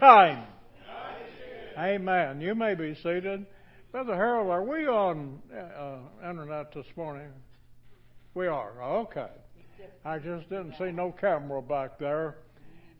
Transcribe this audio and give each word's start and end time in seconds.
time. 0.00 0.44
Amen. 1.78 2.40
You 2.40 2.54
may 2.54 2.74
be 2.74 2.94
seated. 2.94 3.44
Brother 3.92 4.14
Harold, 4.14 4.50
are 4.50 4.64
we 4.64 4.86
on 4.86 5.42
uh, 5.54 5.98
internet 6.26 6.72
this 6.72 6.86
morning? 6.96 7.28
We 8.32 8.46
are. 8.46 8.82
Okay. 8.82 9.28
I 10.06 10.18
just 10.18 10.48
didn't 10.48 10.76
see 10.78 10.90
no 10.90 11.12
camera 11.12 11.60
back 11.60 11.98
there. 11.98 12.38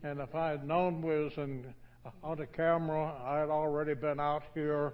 And 0.03 0.19
if 0.19 0.35
I 0.35 0.51
had 0.51 0.67
known 0.67 1.01
we 1.01 1.23
was 1.23 1.33
in, 1.37 1.73
on 2.23 2.37
the 2.37 2.45
camera, 2.45 3.15
I 3.25 3.39
had 3.39 3.49
already 3.49 3.95
been 3.95 4.19
out 4.19 4.43
here. 4.53 4.93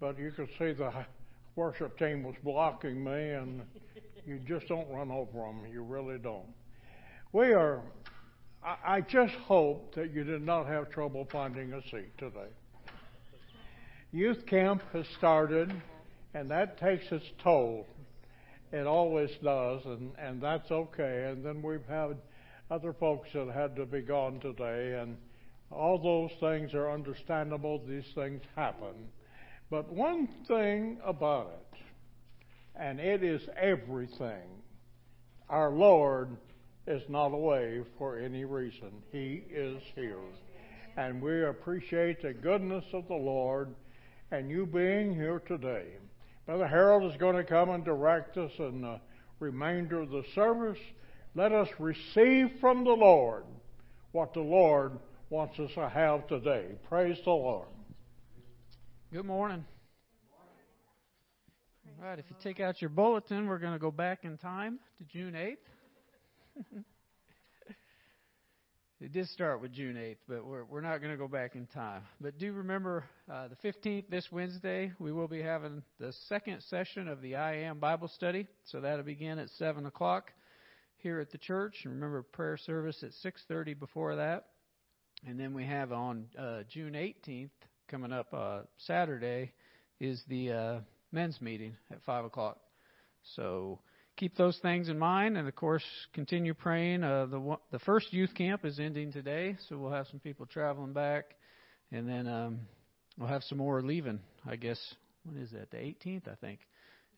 But 0.00 0.18
you 0.18 0.32
could 0.32 0.48
see 0.58 0.72
the 0.72 0.92
worship 1.54 1.96
team 2.00 2.24
was 2.24 2.34
blocking 2.42 3.04
me, 3.04 3.30
and 3.30 3.62
you 4.26 4.40
just 4.40 4.66
don't 4.66 4.88
run 4.90 5.12
over 5.12 5.38
them. 5.38 5.62
You 5.72 5.82
really 5.82 6.18
don't. 6.18 6.48
We 7.32 7.52
are, 7.52 7.80
I, 8.84 9.00
just 9.00 9.34
hope 9.34 9.94
that 9.94 10.12
you 10.12 10.24
did 10.24 10.42
not 10.42 10.66
have 10.66 10.90
trouble 10.90 11.26
finding 11.30 11.72
a 11.72 11.82
seat 11.82 12.16
today. 12.18 12.50
Youth 14.12 14.44
camp 14.46 14.82
has 14.92 15.06
started, 15.16 15.72
and 16.34 16.50
that 16.50 16.78
takes 16.78 17.10
its 17.10 17.24
toll. 17.42 17.86
It 18.70 18.86
always 18.86 19.30
does, 19.42 19.82
and, 19.86 20.12
and 20.18 20.42
that's 20.42 20.70
okay. 20.70 21.30
And 21.30 21.42
then 21.44 21.62
we've 21.62 21.86
had 21.88 22.18
other 22.70 22.92
folks 22.92 23.30
that 23.32 23.48
had 23.48 23.74
to 23.76 23.86
be 23.86 24.02
gone 24.02 24.40
today, 24.40 24.98
and 25.00 25.16
all 25.70 25.98
those 25.98 26.38
things 26.38 26.74
are 26.74 26.90
understandable. 26.90 27.80
These 27.86 28.12
things 28.14 28.42
happen. 28.54 29.08
But 29.70 29.90
one 29.90 30.28
thing 30.46 30.98
about 31.04 31.52
it, 31.54 31.78
and 32.76 33.00
it 33.00 33.22
is 33.22 33.40
everything, 33.56 34.62
our 35.48 35.70
Lord 35.70 36.36
is 36.88 37.02
not 37.08 37.34
away 37.34 37.82
for 37.98 38.18
any 38.18 38.46
reason. 38.46 38.90
He 39.12 39.42
is 39.50 39.82
here. 39.94 40.18
And 40.96 41.20
we 41.20 41.44
appreciate 41.44 42.22
the 42.22 42.32
goodness 42.32 42.84
of 42.94 43.06
the 43.08 43.14
Lord 43.14 43.74
and 44.30 44.50
you 44.50 44.64
being 44.64 45.14
here 45.14 45.40
today. 45.46 45.84
Brother 46.46 46.66
Harold 46.66 47.10
is 47.10 47.18
going 47.18 47.36
to 47.36 47.44
come 47.44 47.68
and 47.70 47.84
direct 47.84 48.38
us 48.38 48.52
in 48.58 48.80
the 48.80 49.00
remainder 49.38 50.00
of 50.00 50.10
the 50.10 50.24
service. 50.34 50.78
Let 51.34 51.52
us 51.52 51.68
receive 51.78 52.52
from 52.58 52.84
the 52.84 52.90
Lord 52.90 53.44
what 54.12 54.32
the 54.32 54.40
Lord 54.40 54.98
wants 55.28 55.58
us 55.60 55.70
to 55.74 55.90
have 55.90 56.26
today. 56.26 56.68
Praise 56.88 57.18
the 57.22 57.30
Lord. 57.30 57.68
Good 59.12 59.26
morning. 59.26 59.64
All 62.00 62.08
right, 62.08 62.18
if 62.18 62.26
you 62.30 62.36
take 62.42 62.60
out 62.60 62.80
your 62.80 62.90
bulletin, 62.90 63.46
we're 63.46 63.58
going 63.58 63.72
to 63.72 63.78
go 63.78 63.90
back 63.90 64.20
in 64.22 64.38
time 64.38 64.78
to 64.98 65.04
June 65.04 65.34
8th. 65.34 65.67
It 69.00 69.12
did 69.12 69.28
start 69.28 69.62
with 69.62 69.72
June 69.72 69.94
8th, 69.94 70.16
but 70.28 70.44
we're, 70.44 70.64
we're 70.64 70.80
not 70.80 70.98
going 70.98 71.12
to 71.12 71.16
go 71.16 71.28
back 71.28 71.54
in 71.54 71.66
time. 71.66 72.02
But 72.20 72.36
do 72.36 72.52
remember 72.52 73.04
uh, 73.32 73.46
the 73.46 73.54
15th, 73.68 74.10
this 74.10 74.26
Wednesday, 74.32 74.92
we 74.98 75.12
will 75.12 75.28
be 75.28 75.40
having 75.40 75.84
the 76.00 76.12
second 76.28 76.60
session 76.68 77.06
of 77.06 77.22
the 77.22 77.36
I 77.36 77.58
Am 77.58 77.78
Bible 77.78 78.08
Study. 78.08 78.48
So 78.64 78.80
that'll 78.80 79.04
begin 79.04 79.38
at 79.38 79.50
7 79.50 79.86
o'clock 79.86 80.32
here 80.96 81.20
at 81.20 81.30
the 81.30 81.38
church. 81.38 81.76
And 81.84 81.94
remember, 81.94 82.24
prayer 82.24 82.56
service 82.56 83.04
at 83.04 83.10
6.30 83.24 83.78
before 83.78 84.16
that. 84.16 84.46
And 85.24 85.38
then 85.38 85.54
we 85.54 85.64
have 85.64 85.92
on 85.92 86.26
uh, 86.36 86.62
June 86.68 86.94
18th, 86.94 87.50
coming 87.86 88.12
up 88.12 88.34
uh, 88.34 88.62
Saturday, 88.78 89.52
is 90.00 90.20
the 90.26 90.50
uh, 90.50 90.78
men's 91.12 91.40
meeting 91.40 91.76
at 91.92 92.02
5 92.02 92.24
o'clock. 92.24 92.58
So 93.36 93.78
keep 94.18 94.36
those 94.36 94.58
things 94.58 94.88
in 94.88 94.98
mind, 94.98 95.38
and 95.38 95.46
of 95.46 95.54
course, 95.54 95.84
continue 96.12 96.52
praying. 96.52 97.04
Uh, 97.04 97.26
the 97.26 97.56
the 97.70 97.78
first 97.78 98.12
youth 98.12 98.34
camp 98.34 98.64
is 98.64 98.78
ending 98.80 99.12
today, 99.12 99.56
so 99.68 99.78
we'll 99.78 99.92
have 99.92 100.08
some 100.08 100.18
people 100.18 100.44
traveling 100.44 100.92
back, 100.92 101.36
and 101.92 102.08
then 102.08 102.26
um, 102.26 102.58
we'll 103.16 103.28
have 103.28 103.44
some 103.44 103.58
more 103.58 103.80
leaving. 103.80 104.18
I 104.46 104.56
guess 104.56 104.78
when 105.24 105.40
is 105.40 105.52
that? 105.52 105.70
The 105.70 105.76
18th, 105.76 106.28
I 106.28 106.34
think, 106.40 106.58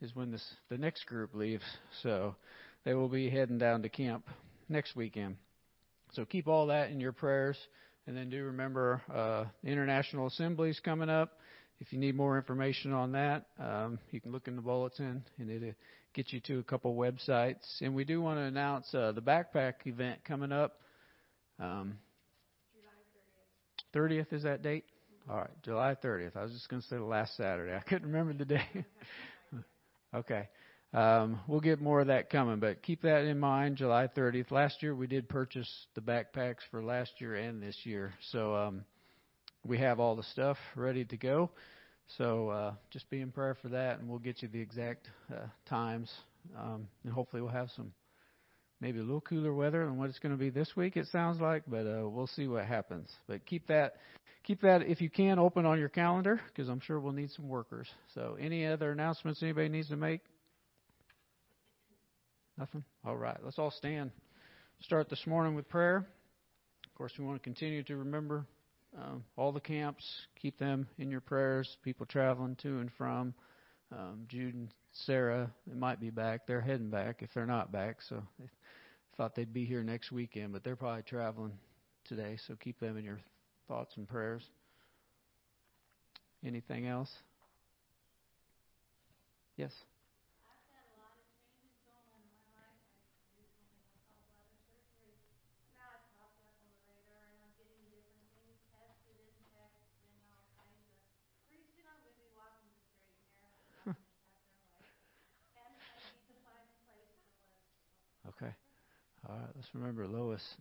is 0.02 0.14
when 0.14 0.30
this 0.30 0.44
the 0.68 0.76
next 0.76 1.06
group 1.06 1.34
leaves. 1.34 1.64
So 2.02 2.36
they 2.84 2.92
will 2.94 3.08
be 3.08 3.30
heading 3.30 3.58
down 3.58 3.82
to 3.82 3.88
camp 3.88 4.28
next 4.68 4.94
weekend. 4.94 5.36
So 6.12 6.26
keep 6.26 6.48
all 6.48 6.66
that 6.66 6.90
in 6.90 7.00
your 7.00 7.12
prayers, 7.12 7.56
and 8.06 8.14
then 8.14 8.28
do 8.28 8.44
remember 8.44 9.00
uh, 9.12 9.44
international 9.64 10.26
assemblies 10.26 10.78
coming 10.84 11.08
up. 11.08 11.38
If 11.78 11.94
you 11.94 11.98
need 11.98 12.14
more 12.14 12.36
information 12.36 12.92
on 12.92 13.12
that, 13.12 13.46
um, 13.58 13.98
you 14.10 14.20
can 14.20 14.32
look 14.32 14.48
in 14.48 14.56
the 14.56 14.60
bulletin, 14.60 15.24
and 15.38 15.50
it 15.50 15.74
get 16.14 16.32
you 16.32 16.40
to 16.40 16.58
a 16.58 16.62
couple 16.62 16.94
websites. 16.94 17.80
And 17.80 17.94
we 17.94 18.04
do 18.04 18.20
want 18.20 18.38
to 18.38 18.42
announce 18.42 18.92
uh, 18.94 19.12
the 19.12 19.22
backpack 19.22 19.74
event 19.86 20.20
coming 20.24 20.52
up. 20.52 20.80
Um, 21.58 21.98
July 23.92 24.16
30th. 24.16 24.26
30th 24.30 24.36
is 24.36 24.42
that 24.44 24.62
date? 24.62 24.84
All 25.28 25.36
right, 25.36 25.62
July 25.62 25.96
30th. 26.02 26.36
I 26.36 26.42
was 26.42 26.52
just 26.52 26.68
going 26.68 26.82
to 26.82 26.88
say 26.88 26.96
the 26.96 27.04
last 27.04 27.36
Saturday. 27.36 27.74
I 27.76 27.80
couldn't 27.80 28.10
remember 28.10 28.32
the 28.32 28.44
day. 28.44 28.84
okay. 30.14 30.48
Um, 30.92 31.38
we'll 31.46 31.60
get 31.60 31.80
more 31.80 32.00
of 32.00 32.08
that 32.08 32.30
coming, 32.30 32.58
but 32.58 32.82
keep 32.82 33.02
that 33.02 33.24
in 33.24 33.38
mind. 33.38 33.76
July 33.76 34.08
30th. 34.08 34.50
Last 34.50 34.82
year 34.82 34.94
we 34.94 35.06
did 35.06 35.28
purchase 35.28 35.70
the 35.94 36.00
backpacks 36.00 36.58
for 36.70 36.82
last 36.82 37.12
year 37.20 37.36
and 37.36 37.62
this 37.62 37.76
year, 37.84 38.12
so 38.32 38.56
um, 38.56 38.84
we 39.64 39.78
have 39.78 40.00
all 40.00 40.16
the 40.16 40.24
stuff 40.24 40.56
ready 40.74 41.04
to 41.04 41.16
go. 41.16 41.50
So 42.18 42.48
uh, 42.48 42.74
just 42.90 43.08
be 43.10 43.20
in 43.20 43.30
prayer 43.30 43.56
for 43.60 43.68
that, 43.68 43.98
and 43.98 44.08
we'll 44.08 44.18
get 44.18 44.42
you 44.42 44.48
the 44.48 44.60
exact 44.60 45.08
uh, 45.32 45.46
times. 45.68 46.10
Um, 46.58 46.88
and 47.04 47.12
hopefully, 47.12 47.42
we'll 47.42 47.52
have 47.52 47.70
some 47.76 47.92
maybe 48.80 48.98
a 48.98 49.02
little 49.02 49.20
cooler 49.20 49.54
weather 49.54 49.84
than 49.84 49.98
what 49.98 50.08
it's 50.08 50.18
going 50.18 50.32
to 50.32 50.38
be 50.38 50.50
this 50.50 50.74
week. 50.76 50.96
It 50.96 51.06
sounds 51.12 51.40
like, 51.40 51.64
but 51.66 51.86
uh, 51.86 52.08
we'll 52.08 52.26
see 52.26 52.46
what 52.46 52.64
happens. 52.64 53.08
But 53.28 53.44
keep 53.46 53.66
that 53.68 53.94
keep 54.42 54.62
that 54.62 54.82
if 54.82 55.00
you 55.00 55.10
can 55.10 55.38
open 55.38 55.66
on 55.66 55.78
your 55.78 55.88
calendar 55.88 56.40
because 56.48 56.68
I'm 56.68 56.80
sure 56.80 56.98
we'll 56.98 57.12
need 57.12 57.30
some 57.30 57.48
workers. 57.48 57.88
So, 58.14 58.36
any 58.40 58.66
other 58.66 58.92
announcements 58.92 59.42
anybody 59.42 59.68
needs 59.68 59.88
to 59.88 59.96
make? 59.96 60.20
Nothing. 62.58 62.84
All 63.04 63.16
right, 63.16 63.38
let's 63.42 63.58
all 63.58 63.70
stand. 63.70 64.10
Start 64.82 65.08
this 65.08 65.26
morning 65.26 65.54
with 65.54 65.68
prayer. 65.68 66.06
Of 66.86 66.94
course, 66.94 67.12
we 67.18 67.24
want 67.24 67.38
to 67.38 67.44
continue 67.44 67.82
to 67.84 67.96
remember 67.96 68.46
um, 68.96 69.24
all 69.36 69.52
the 69.52 69.60
camps, 69.60 70.04
keep 70.40 70.58
them 70.58 70.88
in 70.98 71.10
your 71.10 71.20
prayers. 71.20 71.76
People 71.82 72.06
traveling 72.06 72.56
to 72.56 72.80
and 72.80 72.90
from. 72.92 73.34
Um, 73.92 74.24
Jude 74.28 74.54
and 74.54 74.74
Sarah, 74.92 75.50
they 75.66 75.74
might 75.74 76.00
be 76.00 76.10
back. 76.10 76.46
They're 76.46 76.60
heading 76.60 76.90
back 76.90 77.22
if 77.22 77.30
they're 77.34 77.46
not 77.46 77.72
back. 77.72 78.02
So 78.08 78.22
they 78.38 78.48
thought 79.16 79.34
they'd 79.34 79.52
be 79.52 79.64
here 79.64 79.82
next 79.82 80.12
weekend, 80.12 80.52
but 80.52 80.64
they're 80.64 80.76
probably 80.76 81.02
traveling 81.02 81.52
today. 82.04 82.36
So 82.46 82.54
keep 82.56 82.78
them 82.80 82.96
in 82.96 83.04
your 83.04 83.20
thoughts 83.68 83.96
and 83.96 84.08
prayers. 84.08 84.42
Anything 86.44 86.86
else? 86.86 87.10
Yes. 89.56 89.72
Okay. 108.40 108.52
All 109.28 109.36
right. 109.36 109.50
Let's 109.54 109.68
remember 109.74 110.06
Lois. 110.06 110.56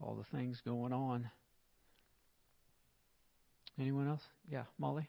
All 0.00 0.14
the 0.14 0.36
things 0.36 0.60
going 0.64 0.92
on. 0.92 1.30
Anyone 3.78 4.08
else? 4.08 4.22
Yeah, 4.50 4.64
Molly. 4.78 5.08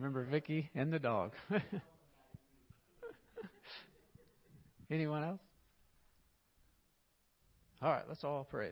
Remember 0.00 0.24
Vicky 0.24 0.70
and 0.74 0.90
the 0.90 0.98
dog. 0.98 1.32
Anyone 4.90 5.22
else? 5.22 5.40
All 7.82 7.92
right, 7.92 8.04
let's 8.08 8.24
all 8.24 8.48
pray. 8.50 8.70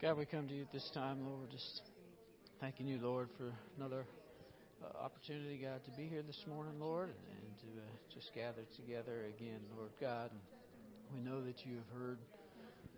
God, 0.00 0.16
we 0.16 0.24
come 0.24 0.48
to 0.48 0.54
you 0.54 0.62
at 0.62 0.72
this 0.72 0.90
time, 0.94 1.26
Lord, 1.26 1.50
just 1.50 1.82
thanking 2.62 2.86
you, 2.86 2.98
Lord, 2.98 3.28
for 3.36 3.52
another 3.76 4.06
uh, 4.82 5.04
opportunity, 5.04 5.60
God, 5.62 5.84
to 5.84 5.90
be 5.90 6.08
here 6.08 6.22
this 6.22 6.42
morning, 6.48 6.80
Lord, 6.80 7.10
and 7.10 7.58
to 7.58 7.66
uh, 7.82 7.84
just 8.14 8.32
gather 8.34 8.64
together 8.74 9.26
again, 9.36 9.60
Lord 9.76 9.90
God. 10.00 10.30
And 10.30 10.40
we 11.12 11.20
know 11.20 11.44
that 11.44 11.66
you 11.66 11.76
have 11.76 12.00
heard 12.00 12.18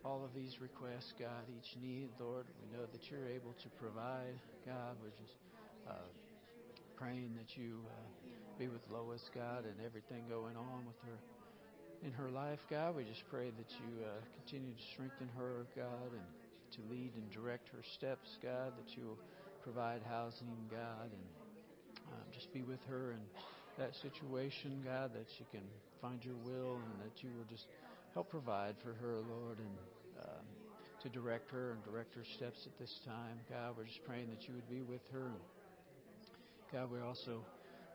all 0.05 0.25
of 0.25 0.33
these 0.37 0.61
requests, 0.61 1.13
God, 1.19 1.51
each 1.51 1.77
need, 1.83 2.11
Lord. 2.21 2.47
We 2.63 2.79
know 2.79 2.85
that 2.93 3.11
you're 3.11 3.27
able 3.27 3.57
to 3.61 3.69
provide, 3.71 4.39
God. 4.65 4.95
We're 5.03 5.19
just 5.19 5.35
uh, 5.91 6.07
praying 6.97 7.35
that 7.37 7.57
you 7.57 7.81
uh, 7.87 8.59
be 8.59 8.69
with 8.69 8.83
Lois, 8.91 9.23
God, 9.35 9.65
and 9.65 9.75
everything 9.85 10.25
going 10.29 10.57
on 10.57 10.87
with 10.87 10.97
her 11.07 11.19
in 12.07 12.13
her 12.13 12.31
life, 12.31 12.61
God. 12.71 12.95
We 12.95 13.05
just 13.05 13.25
pray 13.31 13.51
that 13.51 13.71
you 13.81 14.05
uh, 14.05 14.21
continue 14.39 14.73
to 14.73 14.85
strengthen 14.93 15.29
her, 15.37 15.67
God, 15.75 16.13
and 16.13 16.27
to 16.77 16.81
lead 16.93 17.11
and 17.17 17.31
direct 17.33 17.69
her 17.71 17.83
steps, 17.97 18.29
God. 18.43 18.73
That 18.77 18.97
you 18.97 19.05
will 19.05 19.19
provide 19.63 20.03
housing, 20.09 20.69
God, 20.71 21.11
and 21.11 21.27
um, 22.13 22.25
just 22.33 22.53
be 22.53 22.63
with 22.63 22.83
her 22.89 23.13
in 23.13 23.23
that 23.79 23.95
situation, 24.03 24.83
God. 24.85 25.11
That 25.15 25.27
she 25.39 25.45
can 25.51 25.65
find 26.01 26.23
your 26.23 26.39
will, 26.47 26.79
and 26.79 26.95
that 27.03 27.23
you 27.23 27.31
will 27.35 27.49
just 27.51 27.67
help 28.13 28.31
provide 28.31 28.77
for 28.83 28.95
her, 28.95 29.19
Lord, 29.19 29.59
and 29.59 29.75
um, 30.23 30.47
to 31.03 31.09
direct 31.09 31.51
her 31.51 31.73
and 31.73 31.83
direct 31.85 32.15
her 32.15 32.25
steps 32.37 32.61
at 32.67 32.79
this 32.79 32.93
time. 33.05 33.41
God, 33.51 33.75
we're 33.77 33.85
just 33.85 34.05
praying 34.07 34.31
that 34.31 34.47
you 34.47 34.55
would 34.55 34.71
be 34.71 34.83
with 34.83 35.03
her. 35.13 35.27
God, 36.73 36.91
we're 36.91 37.05
also 37.05 37.45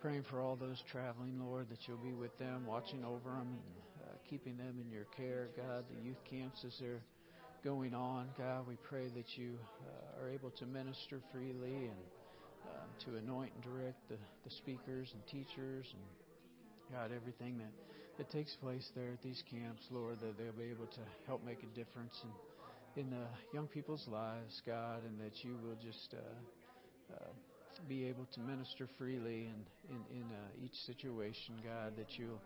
praying 0.01 0.23
for 0.29 0.41
all 0.41 0.55
those 0.55 0.81
traveling, 0.91 1.39
Lord, 1.39 1.69
that 1.69 1.87
you'll 1.87 1.97
be 1.97 2.13
with 2.13 2.37
them, 2.37 2.65
watching 2.65 3.03
over 3.03 3.29
them, 3.29 3.59
and 3.59 4.07
uh, 4.07 4.17
keeping 4.29 4.57
them 4.57 4.79
in 4.81 4.91
your 4.91 5.05
care. 5.17 5.49
God, 5.57 5.85
the 5.89 6.01
youth 6.01 6.19
camps 6.29 6.63
as 6.65 6.73
they're 6.79 7.01
going 7.63 7.93
on, 7.93 8.27
God, 8.37 8.67
we 8.67 8.75
pray 8.87 9.07
that 9.15 9.37
you 9.37 9.57
uh, 9.85 10.23
are 10.23 10.29
able 10.29 10.51
to 10.51 10.65
minister 10.65 11.19
freely 11.31 11.91
and 11.91 12.01
um, 12.65 12.89
to 13.05 13.17
anoint 13.17 13.51
and 13.55 13.63
direct 13.63 13.97
the, 14.07 14.15
the 14.45 14.51
speakers 14.51 15.09
and 15.13 15.21
teachers 15.27 15.85
and 15.91 16.03
God, 16.91 17.11
everything 17.15 17.57
that 17.59 17.71
that 18.19 18.29
takes 18.31 18.53
place 18.59 18.85
there 18.95 19.13
at 19.13 19.23
these 19.23 19.41
camps, 19.49 19.81
Lord, 19.89 20.19
that 20.19 20.37
they'll 20.37 20.51
be 20.51 20.69
able 20.69 20.87
to 20.87 20.99
help 21.25 21.43
make 21.45 21.63
a 21.63 21.71
difference 21.73 22.13
in, 22.97 23.01
in 23.03 23.09
the 23.09 23.25
young 23.53 23.67
people's 23.67 24.05
lives, 24.11 24.61
God, 24.67 25.03
and 25.07 25.17
that 25.21 25.31
you 25.41 25.55
will 25.63 25.77
just 25.79 26.13
uh, 26.13 27.15
uh, 27.15 27.31
be 27.87 28.05
able 28.05 28.25
to 28.33 28.39
minister 28.39 28.87
freely 28.97 29.47
in, 29.47 29.65
in, 29.89 30.21
in 30.21 30.23
uh, 30.31 30.65
each 30.65 30.75
situation, 30.85 31.55
God, 31.63 31.93
that 31.97 32.17
you'll 32.17 32.41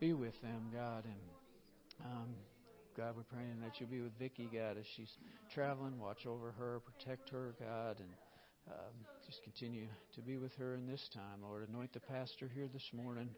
be 0.00 0.12
with 0.12 0.40
them, 0.42 0.70
God, 0.72 1.04
and 1.04 1.20
um, 2.04 2.28
God, 2.96 3.14
we're 3.16 3.24
praying 3.24 3.60
that 3.62 3.78
you'll 3.78 3.90
be 3.90 4.00
with 4.00 4.18
Vicki, 4.18 4.48
God, 4.52 4.76
as 4.78 4.86
she's 4.96 5.12
traveling. 5.52 5.98
Watch 6.00 6.26
over 6.26 6.52
her, 6.52 6.80
protect 6.80 7.28
her, 7.30 7.54
God, 7.60 7.98
and 7.98 8.08
um, 8.70 8.94
just 9.26 9.42
continue 9.42 9.86
to 10.14 10.20
be 10.22 10.36
with 10.36 10.54
her 10.56 10.74
in 10.74 10.86
this 10.86 11.08
time, 11.12 11.42
Lord. 11.42 11.68
Anoint 11.68 11.92
the 11.92 12.00
pastor 12.00 12.50
here 12.54 12.68
this 12.72 12.88
morning 12.92 13.28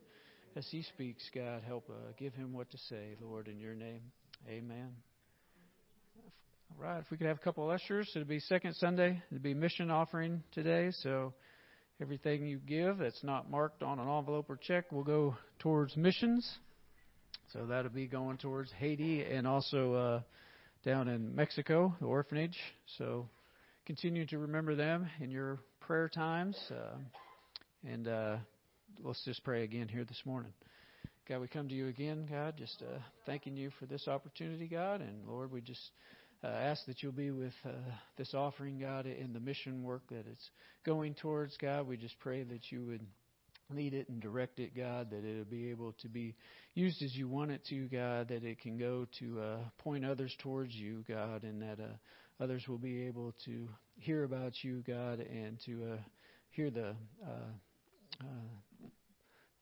as 0.57 0.67
he 0.71 0.83
speaks, 0.83 1.29
God, 1.35 1.63
help 1.67 1.85
uh, 1.91 2.13
give 2.19 2.35
him 2.35 2.53
what 2.53 2.71
to 2.71 2.79
say, 2.79 3.17
Lord, 3.21 3.49
in 3.49 3.59
your 3.59 3.75
name. 3.75 4.03
Amen. 4.49 5.08
All 6.77 6.85
right, 6.85 6.99
if 7.01 7.11
we 7.11 7.17
could 7.17 7.27
have 7.27 7.39
a 7.39 7.41
couple 7.41 7.65
of 7.65 7.75
ushers, 7.75 8.11
it'd 8.15 8.29
be 8.29 8.41
second 8.41 8.75
Sunday. 8.75 9.21
It'd 9.31 9.43
be 9.43 9.55
mission 9.55 9.91
offering 9.91 10.43
today. 10.53 10.91
So 11.03 11.33
everything 12.01 12.47
you 12.47 12.59
give 12.59 12.99
that's 12.99 13.25
not 13.25 13.51
marked 13.51 13.83
on 13.83 13.99
an 13.99 14.09
envelope 14.09 14.49
or 14.49 14.57
check 14.57 14.93
will 14.93 15.03
go 15.03 15.35
towards 15.59 15.97
missions. 15.97 16.49
So 17.53 17.67
that'll 17.67 17.91
be 17.91 18.07
going 18.07 18.37
towards 18.37 18.71
Haiti 18.73 19.25
and 19.25 19.47
also 19.47 19.95
uh, 19.95 20.21
down 20.85 21.09
in 21.09 21.35
Mexico, 21.35 21.95
the 22.01 22.07
orphanage. 22.07 22.57
So 22.99 23.29
continue 23.87 24.27
to 24.27 24.39
remember 24.39 24.77
them 24.77 25.09
in 25.21 25.31
your 25.31 25.59
prayer 25.81 26.09
times. 26.09 26.57
Uh, 26.71 26.99
and 27.91 28.07
uh, 28.07 28.37
let's 29.03 29.25
just 29.25 29.43
pray 29.43 29.65
again 29.65 29.89
here 29.89 30.05
this 30.05 30.23
morning. 30.25 30.53
God, 31.29 31.41
we 31.41 31.49
come 31.49 31.69
to 31.69 31.75
you 31.75 31.89
again, 31.89 32.27
God, 32.31 32.55
just 32.57 32.83
uh, 32.83 32.99
thanking 33.27 33.57
you 33.57 33.71
for 33.79 33.87
this 33.87 34.09
opportunity, 34.09 34.67
God. 34.67 35.01
And 35.01 35.27
Lord, 35.27 35.53
we 35.53 35.61
just 35.61 35.91
uh, 36.45 36.47
ask 36.47 36.85
that 36.87 37.03
you'll 37.03 37.13
be 37.13 37.31
with 37.31 37.55
uh, 37.65 37.71
this 38.17 38.35
offering, 38.35 38.79
God, 38.79 39.07
in 39.07 39.33
the 39.33 39.41
mission 39.41 39.83
work 39.83 40.03
that 40.11 40.25
it's 40.31 40.51
going 40.85 41.15
towards, 41.15 41.57
God. 41.57 41.87
We 41.87 41.97
just 41.97 42.19
pray 42.21 42.45
that 42.45 42.71
you 42.71 42.85
would 42.87 43.05
lead 43.71 43.93
it 43.93 44.09
and 44.09 44.21
direct 44.21 44.61
it, 44.61 44.75
God, 44.75 45.11
that 45.11 45.25
it'll 45.25 45.45
be 45.45 45.71
able 45.71 45.93
to 46.01 46.09
be 46.09 46.35
used 46.75 47.03
as 47.03 47.15
you 47.15 47.29
want 47.29 47.51
it 47.51 47.65
to, 47.69 47.87
God, 47.89 48.29
that 48.29 48.45
it 48.45 48.61
can 48.61 48.79
go 48.79 49.07
to 49.19 49.41
uh, 49.41 49.59
point 49.79 50.05
others 50.05 50.35
towards 50.39 50.75
you, 50.75 51.05
God, 51.09 51.43
and 51.43 51.61
that 51.61 51.81
uh, 51.81 52.43
others 52.43 52.67
will 52.69 52.79
be 52.79 53.07
able 53.07 53.35
to 53.45 53.69
hear 53.97 54.25
about 54.25 54.53
you, 54.63 54.83
God, 54.87 55.21
and 55.21 55.59
to 55.67 55.93
uh, 55.93 55.97
hear 56.51 56.71
the 56.71 56.95
uh, 57.27 57.51
uh, 58.21 58.25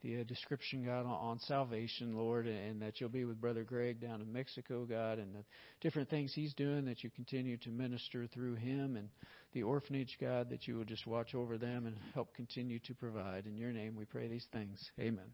the 0.02 0.20
uh, 0.20 0.24
description, 0.24 0.84
God, 0.84 1.00
on, 1.00 1.06
on 1.06 1.38
salvation, 1.40 2.16
Lord, 2.16 2.46
and 2.46 2.82
that 2.82 3.00
you'll 3.00 3.10
be 3.10 3.24
with 3.24 3.40
Brother 3.40 3.64
Greg 3.64 4.00
down 4.00 4.20
in 4.20 4.32
Mexico, 4.32 4.84
God, 4.84 5.18
and 5.18 5.34
the 5.34 5.44
different 5.80 6.08
things 6.08 6.32
he's 6.34 6.54
doing, 6.54 6.84
that 6.86 7.02
you 7.02 7.10
continue 7.10 7.56
to 7.58 7.70
minister 7.70 8.26
through 8.26 8.54
him, 8.54 8.96
and 8.96 9.08
the 9.52 9.62
orphanage, 9.62 10.16
God, 10.20 10.50
that 10.50 10.66
you 10.66 10.76
will 10.76 10.84
just 10.84 11.06
watch 11.06 11.34
over 11.34 11.58
them 11.58 11.86
and 11.86 11.96
help 12.14 12.34
continue 12.34 12.78
to 12.80 12.94
provide. 12.94 13.46
In 13.46 13.56
your 13.56 13.72
name 13.72 13.96
we 13.96 14.04
pray 14.04 14.28
these 14.28 14.46
things. 14.52 14.90
Amen. 15.00 15.32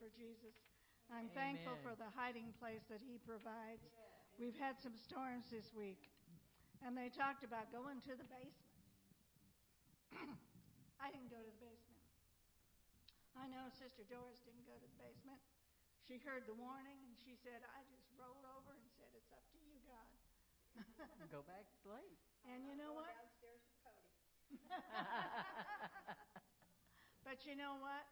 For 0.00 0.08
Jesus. 0.16 0.56
I'm 1.12 1.28
Amen. 1.28 1.36
thankful 1.36 1.76
for 1.84 1.92
the 1.92 2.08
hiding 2.16 2.56
place 2.56 2.80
that 2.88 3.04
He 3.04 3.20
provides. 3.20 3.84
We've 4.40 4.56
had 4.56 4.80
some 4.80 4.96
storms 4.96 5.52
this 5.52 5.76
week, 5.76 6.08
and 6.80 6.96
they 6.96 7.12
talked 7.12 7.44
about 7.44 7.68
going 7.68 8.00
to 8.08 8.16
the 8.16 8.24
basement. 8.32 8.80
I 11.04 11.12
didn't 11.12 11.28
go 11.28 11.36
to 11.36 11.52
the 11.52 11.60
basement. 11.60 12.00
I 13.36 13.44
know 13.52 13.68
Sister 13.76 14.08
Doris 14.08 14.40
didn't 14.40 14.64
go 14.64 14.72
to 14.72 14.88
the 14.88 14.96
basement. 14.96 15.36
She 16.08 16.16
heard 16.24 16.48
the 16.48 16.56
warning 16.56 16.96
and 17.06 17.12
she 17.14 17.36
said, 17.36 17.60
I 17.62 17.84
just 17.86 18.10
rolled 18.18 18.42
over 18.42 18.74
and 18.74 18.88
said, 18.98 19.14
It's 19.14 19.30
up 19.30 19.46
to 19.54 19.58
you, 19.62 19.78
God. 19.86 20.10
go 21.30 21.46
back 21.46 21.62
to 21.68 21.76
sleep. 21.84 22.16
And 22.50 22.64
you 22.64 22.72
know 22.72 22.96
what? 22.96 23.12
Downstairs 23.12 23.60
with 23.68 23.76
Cody. 23.84 24.16
but 27.28 27.44
you 27.44 27.52
know 27.52 27.76
what? 27.78 28.08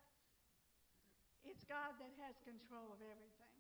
It's 1.49 1.65
God 1.65 1.97
that 1.97 2.13
has 2.21 2.37
control 2.45 2.93
of 2.93 3.01
everything. 3.01 3.57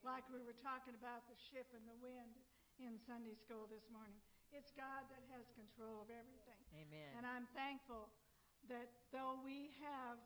Like 0.00 0.24
we 0.32 0.40
were 0.40 0.56
talking 0.64 0.96
about 0.96 1.28
the 1.28 1.36
ship 1.36 1.68
and 1.76 1.84
the 1.84 1.98
wind 2.00 2.32
in 2.80 2.96
Sunday 3.04 3.36
school 3.36 3.68
this 3.68 3.84
morning. 3.92 4.16
It's 4.48 4.72
God 4.72 5.04
that 5.12 5.20
has 5.36 5.44
control 5.52 6.00
of 6.00 6.08
everything. 6.08 6.56
Amen. 6.72 7.12
And 7.20 7.28
I'm 7.28 7.44
thankful 7.52 8.08
that 8.72 8.88
though 9.12 9.36
we 9.44 9.76
have 9.84 10.16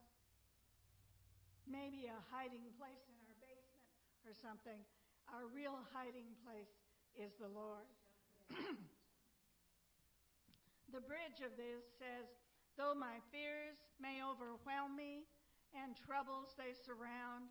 maybe 1.67 2.07
a 2.07 2.21
hiding 2.31 2.71
place 2.79 3.03
in 3.11 3.19
our 3.19 3.35
basement 3.43 3.83
or 4.23 4.31
something, 4.31 4.79
our 5.35 5.51
real 5.51 5.83
hiding 5.91 6.31
place 6.47 6.71
is 7.19 7.35
the 7.43 7.51
Lord. 7.51 7.91
the 10.95 11.03
bridge 11.03 11.43
of 11.43 11.51
this 11.59 11.83
says, 11.99 12.31
Though 12.79 12.95
my 12.95 13.19
fears 13.35 13.77
may 13.99 14.23
overwhelm 14.23 14.95
me 14.95 15.27
and 15.77 15.97
troubles 15.97 16.53
they 16.55 16.77
surround, 16.77 17.49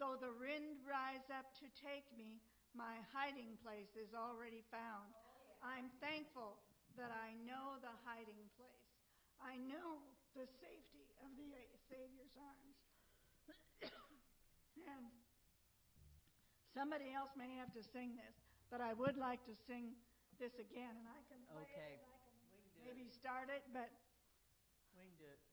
though 0.00 0.16
the 0.16 0.32
wind 0.40 0.80
rise 0.84 1.28
up 1.28 1.52
to 1.60 1.68
take 1.76 2.08
me, 2.16 2.40
my 2.72 3.00
hiding 3.12 3.60
place 3.60 3.92
is 3.96 4.16
already 4.16 4.64
found. 4.72 5.12
I'm 5.60 5.92
thankful 6.00 6.58
that 6.96 7.12
I 7.12 7.36
know 7.44 7.78
the 7.80 7.92
hiding 8.04 8.48
place. 8.56 8.88
I 9.40 9.60
know 9.60 10.00
the 10.32 10.48
safety 10.48 11.04
of 11.20 11.30
the 11.36 11.52
Savior's 11.88 12.34
arms. 12.40 12.78
and 14.92 15.06
somebody 16.72 17.12
else 17.12 17.36
may 17.36 17.52
have 17.60 17.68
to 17.76 17.82
sing 17.84 18.16
this, 18.16 18.36
but 18.72 18.80
I 18.80 18.96
would 18.96 19.20
like 19.20 19.44
to 19.44 19.54
sing 19.68 19.92
this 20.40 20.56
again, 20.56 20.96
and 20.96 21.06
I 21.06 21.20
can 21.28 21.40
okay. 21.60 22.00
It, 22.00 22.08
I 22.08 22.18
can 22.24 22.88
maybe 22.88 23.04
it. 23.06 23.14
start 23.14 23.52
it, 23.52 23.62
but 23.76 23.92
we 24.96 25.04
can 25.04 25.14
do 25.20 25.28
it. 25.28 25.51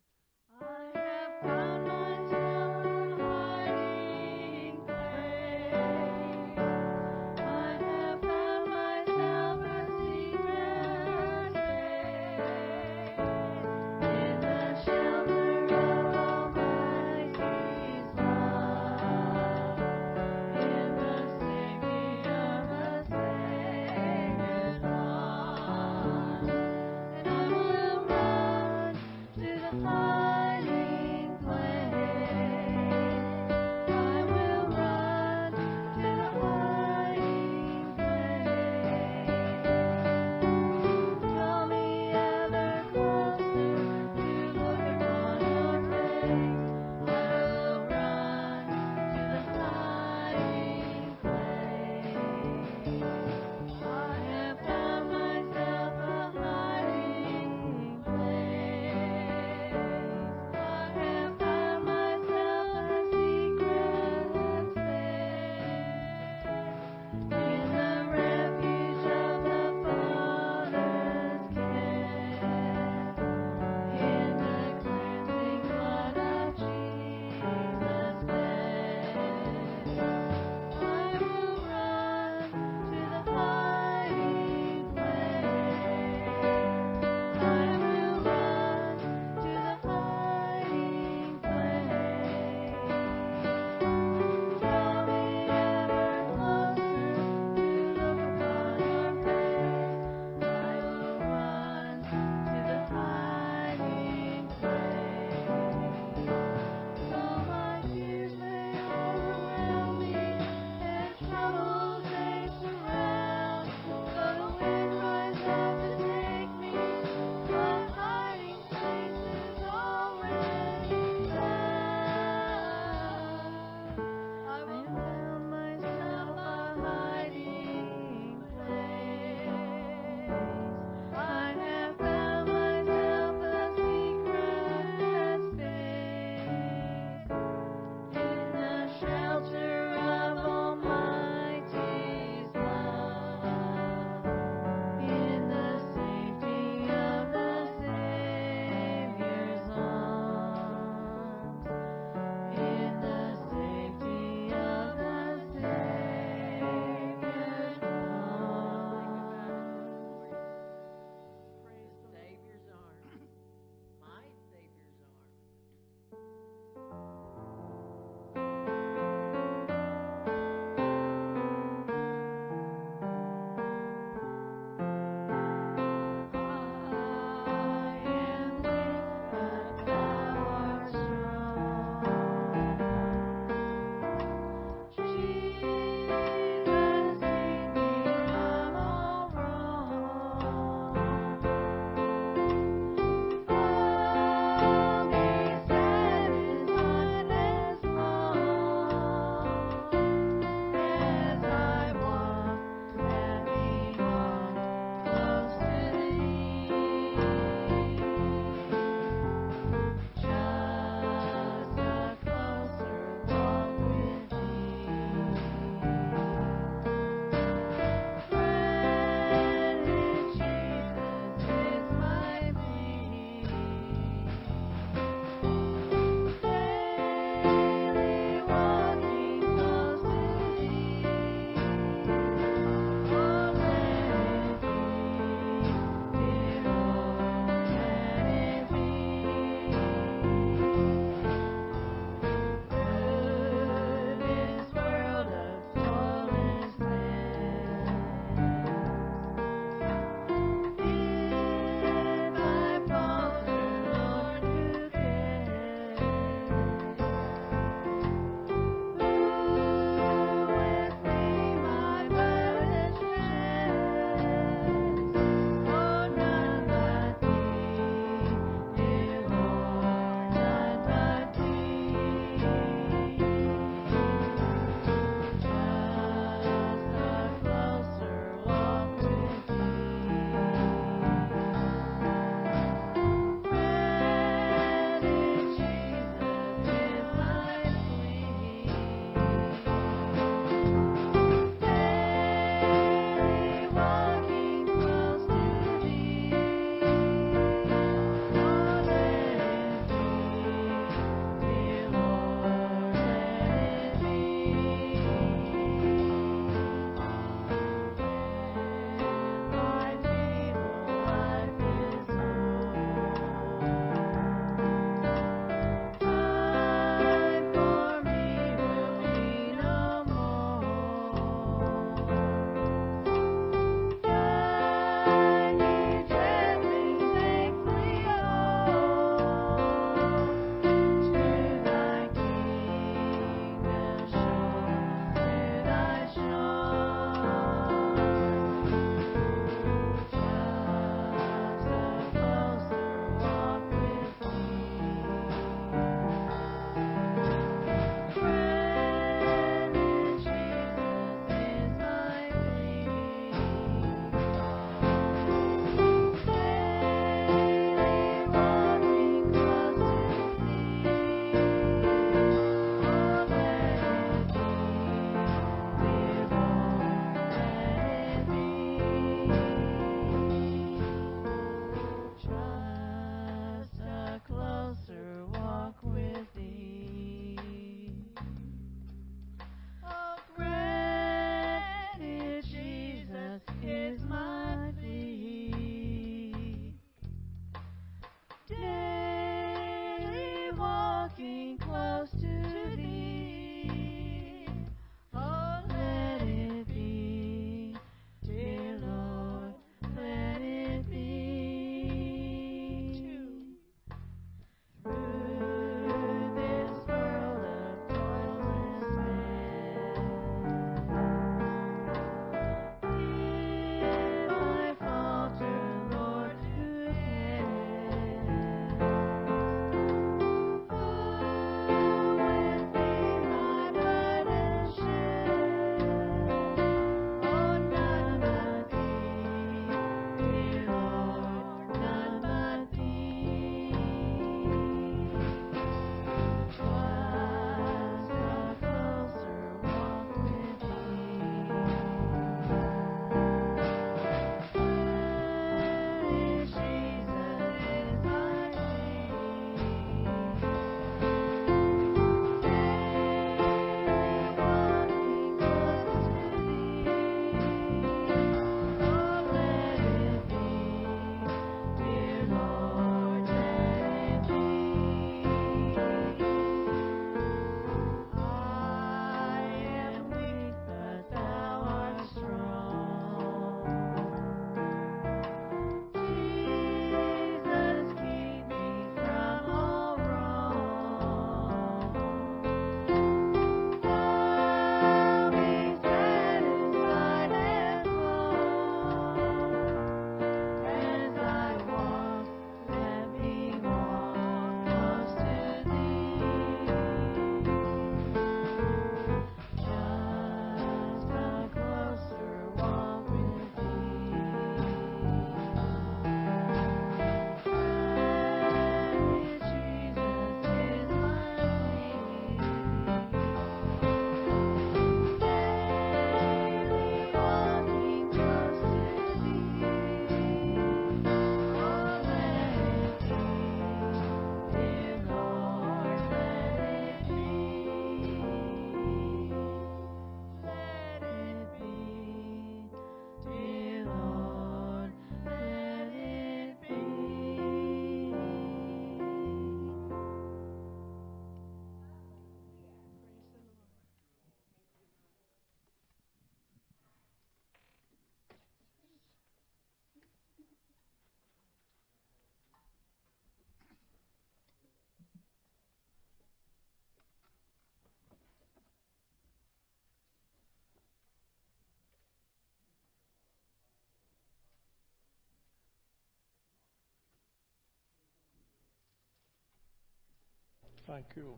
Thank 570.89 571.05
you. 571.15 571.35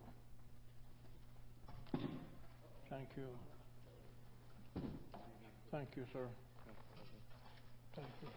Thank 2.89 3.09
you. 3.17 3.23
Thank 5.69 5.89
you, 5.97 6.03
sir. 6.13 6.25
Thank 7.93 8.07
you. 8.21 8.29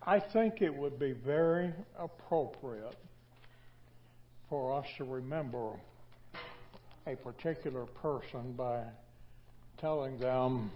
I 0.00 0.20
think 0.20 0.62
it 0.62 0.72
would 0.72 0.96
be 0.96 1.10
very 1.10 1.72
appropriate 1.98 2.94
for 4.48 4.72
us 4.72 4.86
to 4.98 5.04
remember 5.04 5.72
a 7.08 7.16
particular 7.16 7.86
person 7.86 8.52
by 8.52 8.82
telling 9.78 10.20
them 10.20 10.70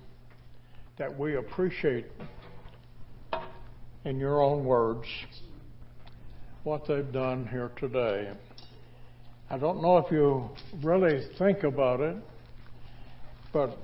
that 0.99 1.17
we 1.17 1.37
appreciate, 1.37 2.07
in 4.05 4.19
your 4.19 4.43
own 4.43 4.65
words, 4.65 5.07
what 6.65 6.87
they've 6.87 7.13
done 7.13 7.47
here 7.47 7.71
today. 7.79 8.31
I 9.49 9.59
don't 9.59 9.83
know 9.83 9.99
if 9.99 10.13
you 10.13 10.51
really 10.83 11.27
think 11.39 11.65
about 11.65 12.01
it, 12.01 12.17
but 13.53 13.77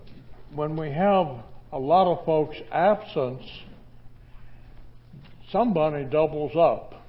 when 0.54 0.76
we 0.76 0.90
have 0.90 1.26
a 1.72 1.78
lot 1.78 2.06
of 2.06 2.24
folks 2.24 2.56
absent, 2.70 3.40
somebody 5.50 6.04
doubles 6.04 6.54
up. 6.54 7.02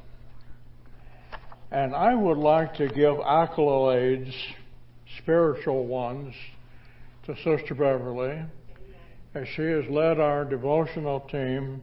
And 1.70 1.93
I 1.93 2.15
would 2.15 2.38
like 2.38 2.76
to 2.76 2.88
give 2.88 3.18
accolades, 3.18 4.34
spiritual 5.18 5.86
ones, 5.86 6.34
to 7.26 7.36
Sister 7.36 7.76
Beverly 7.76 8.41
as 9.34 9.47
she 9.49 9.63
has 9.63 9.86
led 9.89 10.20
our 10.20 10.45
devotional 10.45 11.20
team 11.20 11.82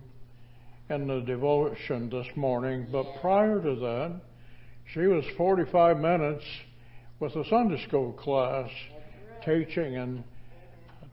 in 0.90 1.06
the 1.06 1.20
devotion 1.20 2.10
this 2.10 2.26
morning. 2.36 2.86
But 2.90 3.20
prior 3.20 3.60
to 3.60 3.74
that, 3.76 4.20
she 4.92 5.00
was 5.00 5.24
45 5.36 5.98
minutes 5.98 6.44
with 7.20 7.34
a 7.36 7.44
Sunday 7.48 7.82
school 7.86 8.12
class 8.12 8.70
teaching 9.44 9.96
and 9.96 10.24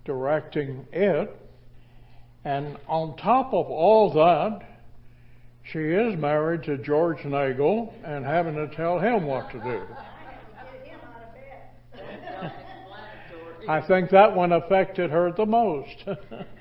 directing 0.06 0.86
it. 0.92 1.38
And 2.44 2.78
on 2.88 3.16
top 3.18 3.54
of 3.54 3.68
all 3.68 4.12
that, 4.14 4.68
she 5.64 5.80
is 5.80 6.18
married 6.18 6.64
to 6.64 6.78
George 6.78 7.24
Nagel 7.24 7.94
and 8.04 8.26
having 8.26 8.56
to 8.56 8.68
tell 8.76 9.00
him 9.00 9.26
what 9.26 9.52
to 9.52 9.60
do. 9.60 9.82
I 13.70 13.80
think 13.82 14.10
that 14.10 14.36
one 14.36 14.52
affected 14.52 15.12
her 15.12 15.32
the 15.32 15.46
most. 15.46 16.04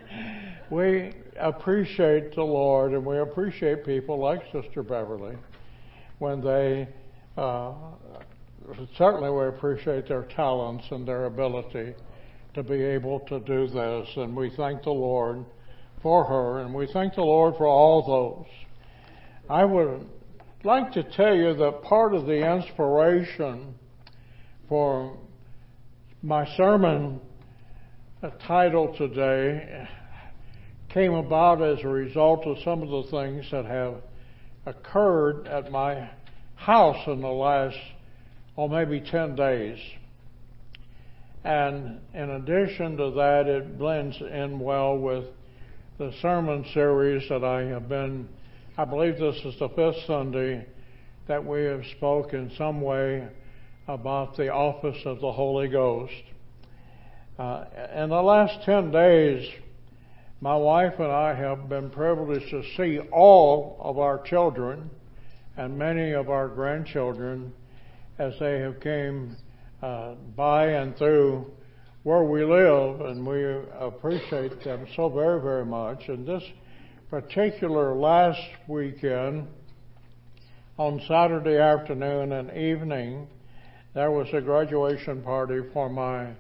we 0.70 1.14
appreciate 1.40 2.34
the 2.34 2.42
Lord 2.42 2.92
and 2.92 3.04
we 3.04 3.18
appreciate 3.18 3.84
people 3.84 4.18
like 4.18 4.42
Sister 4.52 4.82
Beverly 4.82 5.36
when 6.18 6.40
they, 6.40 6.88
uh, 7.36 7.72
certainly 8.96 9.30
we 9.30 9.46
appreciate 9.46 10.06
their 10.06 10.24
talents 10.24 10.84
and 10.90 11.06
their 11.06 11.26
ability 11.26 11.94
to 12.54 12.62
be 12.62 12.82
able 12.82 13.20
to 13.20 13.40
do 13.40 13.66
this. 13.68 14.08
And 14.16 14.36
we 14.36 14.50
thank 14.56 14.82
the 14.82 14.90
Lord 14.90 15.44
for 16.02 16.24
her 16.24 16.60
and 16.60 16.74
we 16.74 16.86
thank 16.92 17.14
the 17.14 17.22
Lord 17.22 17.54
for 17.56 17.66
all 17.66 18.06
those. 18.06 19.48
I 19.48 19.64
would 19.64 20.06
like 20.62 20.92
to 20.92 21.02
tell 21.02 21.34
you 21.34 21.54
that 21.54 21.82
part 21.82 22.14
of 22.14 22.26
the 22.26 22.56
inspiration 22.56 23.74
for 24.68 25.18
my 26.22 26.46
sermon 26.56 27.20
title 28.46 28.94
today 28.96 29.88
came 30.92 31.14
about 31.14 31.62
as 31.62 31.78
a 31.84 31.88
result 31.88 32.46
of 32.46 32.58
some 32.64 32.82
of 32.82 32.88
the 32.88 33.10
things 33.10 33.46
that 33.52 33.64
have 33.64 33.94
occurred 34.66 35.46
at 35.46 35.70
my 35.70 36.10
house 36.56 37.06
in 37.06 37.20
the 37.20 37.28
last, 37.28 37.78
oh, 38.56 38.68
maybe 38.68 39.00
10 39.00 39.36
days. 39.36 39.78
And 41.44 42.00
in 42.12 42.30
addition 42.30 42.96
to 42.96 43.12
that, 43.12 43.46
it 43.46 43.78
blends 43.78 44.20
in 44.20 44.58
well 44.58 44.98
with 44.98 45.24
the 45.98 46.12
sermon 46.20 46.66
series 46.74 47.28
that 47.28 47.44
I 47.44 47.62
have 47.66 47.88
been, 47.88 48.28
I 48.76 48.84
believe 48.84 49.18
this 49.18 49.36
is 49.44 49.58
the 49.58 49.68
fifth 49.68 50.04
Sunday 50.06 50.66
that 51.28 51.44
we 51.44 51.62
have 51.64 51.84
spoken 51.96 52.50
some 52.58 52.80
way 52.80 53.28
about 53.86 54.36
the 54.36 54.48
office 54.48 54.98
of 55.04 55.20
the 55.20 55.32
Holy 55.32 55.68
Ghost. 55.68 56.12
Uh, 57.38 57.64
in 57.94 58.10
the 58.10 58.20
last 58.20 58.64
10 58.64 58.90
days, 58.90 59.48
my 60.42 60.56
wife 60.56 60.94
and 60.98 61.12
I 61.12 61.34
have 61.34 61.68
been 61.68 61.90
privileged 61.90 62.48
to 62.50 62.62
see 62.76 62.98
all 63.12 63.76
of 63.80 63.98
our 63.98 64.22
children 64.22 64.88
and 65.56 65.76
many 65.76 66.12
of 66.12 66.30
our 66.30 66.48
grandchildren 66.48 67.52
as 68.18 68.32
they 68.40 68.60
have 68.60 68.80
came 68.80 69.36
uh, 69.82 70.14
by 70.36 70.68
and 70.68 70.96
through 70.96 71.52
where 72.02 72.24
we 72.24 72.42
live, 72.42 73.02
and 73.02 73.26
we 73.26 73.44
appreciate 73.78 74.64
them 74.64 74.86
so 74.96 75.10
very, 75.10 75.40
very 75.42 75.66
much. 75.66 76.08
And 76.08 76.26
this 76.26 76.42
particular 77.10 77.94
last 77.94 78.40
weekend, 78.66 79.46
on 80.78 81.02
Saturday 81.06 81.58
afternoon 81.58 82.32
and 82.32 82.56
evening, 82.56 83.28
there 83.92 84.10
was 84.10 84.28
a 84.32 84.40
graduation 84.40 85.20
party 85.22 85.60
for 85.74 85.90
my 85.90 86.30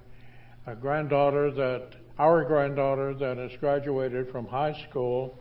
uh, 0.66 0.74
granddaughter 0.80 1.50
that 1.50 1.99
our 2.20 2.44
granddaughter 2.44 3.14
that 3.14 3.38
has 3.38 3.50
graduated 3.60 4.30
from 4.30 4.46
high 4.46 4.76
school, 4.90 5.38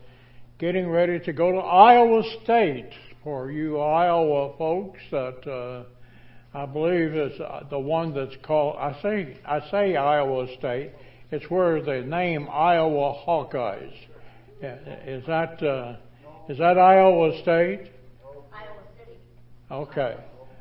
getting 0.58 0.88
ready 0.88 1.20
to 1.20 1.30
go 1.30 1.52
to 1.52 1.58
Iowa 1.58 2.22
State. 2.42 2.90
For 3.22 3.50
you 3.50 3.78
Iowa 3.78 4.56
folks, 4.56 4.98
that 5.10 5.46
uh, 5.46 6.56
I 6.56 6.64
believe 6.64 7.14
is 7.14 7.38
uh, 7.38 7.64
the 7.68 7.78
one 7.78 8.14
that's 8.14 8.34
called. 8.42 8.76
I 8.78 8.98
say 9.02 9.36
I 9.44 9.60
say 9.70 9.94
Iowa 9.94 10.46
State. 10.58 10.92
It's 11.30 11.44
where 11.50 11.82
the 11.82 12.00
name 12.00 12.48
Iowa 12.50 13.14
Hawkeyes. 13.26 13.92
Is 15.06 15.26
that 15.26 15.62
uh, 15.62 15.96
is 16.48 16.56
that 16.56 16.78
Iowa 16.78 17.42
State? 17.42 17.90
Iowa 18.54 18.82
City. 18.98 19.18
Okay. 19.70 20.16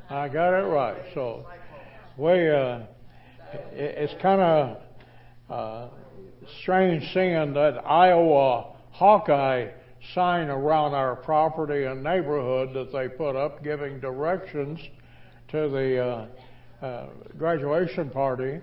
I 0.09 0.27
got 0.27 0.49
it 0.49 0.63
right. 0.67 1.01
So 1.13 1.45
we, 2.17 2.49
uh, 2.49 2.79
it's 3.71 4.21
kind 4.21 4.41
of 4.41 4.77
uh, 5.49 5.87
strange 6.61 7.13
seeing 7.13 7.53
that 7.53 7.83
Iowa 7.85 8.75
Hawkeye 8.91 9.69
sign 10.13 10.49
around 10.49 10.93
our 10.93 11.15
property 11.15 11.85
and 11.85 12.03
neighborhood 12.03 12.73
that 12.73 12.91
they 12.91 13.07
put 13.07 13.35
up 13.35 13.63
giving 13.63 13.99
directions 13.99 14.79
to 15.49 15.69
the 15.69 15.99
uh, 16.83 16.85
uh, 16.85 17.07
graduation 17.37 18.09
party. 18.09 18.59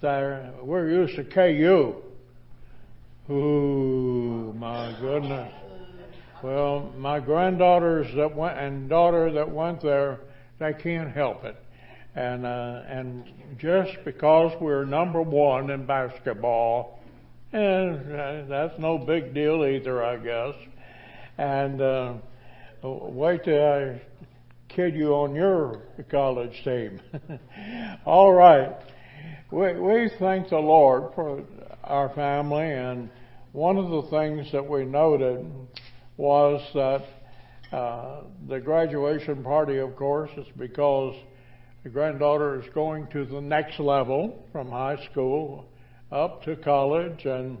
There, 0.00 0.52
we're 0.62 0.90
used 0.90 1.16
to 1.16 1.24
KU. 1.24 1.94
Ooh, 3.32 4.52
my 4.58 4.96
goodness. 5.00 5.52
Well, 6.42 6.92
my 6.96 7.20
granddaughters 7.20 8.08
that 8.16 8.34
went 8.34 8.58
and 8.58 8.88
daughter 8.88 9.30
that 9.32 9.48
went 9.48 9.80
there 9.80 10.18
they 10.62 10.72
can't 10.72 11.10
help 11.10 11.44
it. 11.44 11.56
And, 12.14 12.44
uh, 12.44 12.82
and 12.86 13.24
just 13.58 13.92
because 14.04 14.52
we're 14.60 14.84
number 14.84 15.22
one 15.22 15.70
in 15.70 15.86
basketball, 15.86 17.00
and 17.52 18.12
uh, 18.12 18.44
that's 18.48 18.78
no 18.78 18.98
big 18.98 19.34
deal 19.34 19.64
either, 19.64 20.02
I 20.02 20.16
guess. 20.16 20.54
And 21.38 21.80
uh, 21.80 22.14
wait 22.82 23.44
till 23.44 23.62
I 23.62 24.02
kid 24.68 24.94
you 24.94 25.14
on 25.14 25.34
your 25.34 25.82
college 26.10 26.62
team. 26.64 27.00
All 28.06 28.32
right. 28.32 28.74
We, 29.50 29.74
we 29.74 30.10
thank 30.18 30.48
the 30.48 30.58
Lord 30.58 31.14
for 31.14 31.44
our 31.84 32.08
family, 32.14 32.70
and 32.72 33.10
one 33.52 33.76
of 33.76 33.90
the 33.90 34.02
things 34.10 34.50
that 34.52 34.66
we 34.66 34.84
noted 34.86 35.46
was 36.16 36.62
that 36.74 37.76
uh, 37.76 38.22
the 38.48 38.60
graduation 38.60 39.42
party, 39.42 39.78
of 39.78 39.94
course, 39.96 40.30
is 40.38 40.46
because 40.56 41.14
the 41.82 41.88
granddaughter 41.88 42.60
is 42.60 42.68
going 42.74 43.08
to 43.08 43.24
the 43.24 43.40
next 43.40 43.80
level 43.80 44.46
from 44.52 44.70
high 44.70 45.04
school 45.10 45.68
up 46.12 46.44
to 46.44 46.54
college. 46.56 47.24
And 47.24 47.58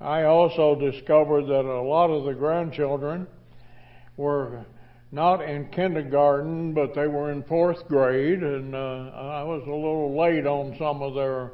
I 0.00 0.24
also 0.24 0.74
discovered 0.78 1.46
that 1.46 1.64
a 1.64 1.80
lot 1.80 2.10
of 2.10 2.24
the 2.24 2.34
grandchildren 2.34 3.26
were 4.16 4.66
not 5.12 5.40
in 5.42 5.68
kindergarten, 5.68 6.74
but 6.74 6.94
they 6.94 7.06
were 7.06 7.30
in 7.30 7.42
fourth 7.44 7.86
grade. 7.88 8.42
And 8.42 8.74
uh, 8.74 9.10
I 9.14 9.42
was 9.44 9.62
a 9.66 9.70
little 9.70 10.16
late 10.18 10.46
on 10.46 10.76
some 10.78 11.00
of 11.02 11.14
their 11.14 11.52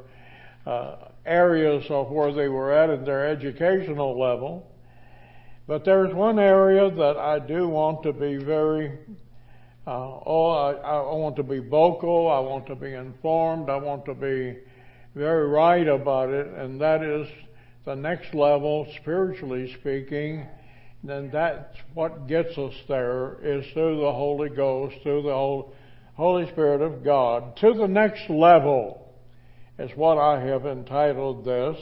uh, 0.65 0.95
areas 1.25 1.85
of 1.89 2.09
where 2.09 2.33
they 2.33 2.49
were 2.49 2.73
at 2.73 2.89
in 2.89 3.05
their 3.05 3.27
educational 3.27 4.19
level. 4.19 4.67
But 5.67 5.85
there's 5.85 6.13
one 6.13 6.39
area 6.39 6.89
that 6.89 7.17
I 7.17 7.39
do 7.39 7.67
want 7.67 8.03
to 8.03 8.11
be 8.11 8.35
very, 8.35 8.97
Uh, 9.91 10.21
oh, 10.25 10.51
I, 10.51 10.71
I 10.71 11.15
want 11.15 11.35
to 11.35 11.43
be 11.43 11.59
vocal, 11.59 12.31
I 12.31 12.39
want 12.39 12.65
to 12.67 12.75
be 12.75 12.93
informed, 12.93 13.69
I 13.69 13.75
want 13.75 14.05
to 14.05 14.13
be 14.13 14.57
very 15.15 15.49
right 15.49 15.85
about 15.85 16.29
it, 16.29 16.47
and 16.47 16.79
that 16.79 17.03
is 17.03 17.27
the 17.83 17.95
next 17.95 18.33
level, 18.33 18.87
spiritually 19.01 19.75
speaking, 19.81 20.47
then 21.03 21.29
that's 21.33 21.75
what 21.93 22.25
gets 22.25 22.57
us 22.57 22.73
there 22.87 23.37
is 23.43 23.65
through 23.73 23.97
the 23.97 24.13
Holy 24.13 24.47
Ghost, 24.47 24.95
through 25.03 25.23
the 25.23 25.73
Holy 26.15 26.49
Spirit 26.51 26.81
of 26.81 27.03
God. 27.03 27.57
To 27.57 27.73
the 27.73 27.87
next 27.89 28.29
level 28.29 29.13
is 29.77 29.91
what 29.97 30.17
I 30.17 30.39
have 30.39 30.65
entitled 30.65 31.43
this. 31.43 31.77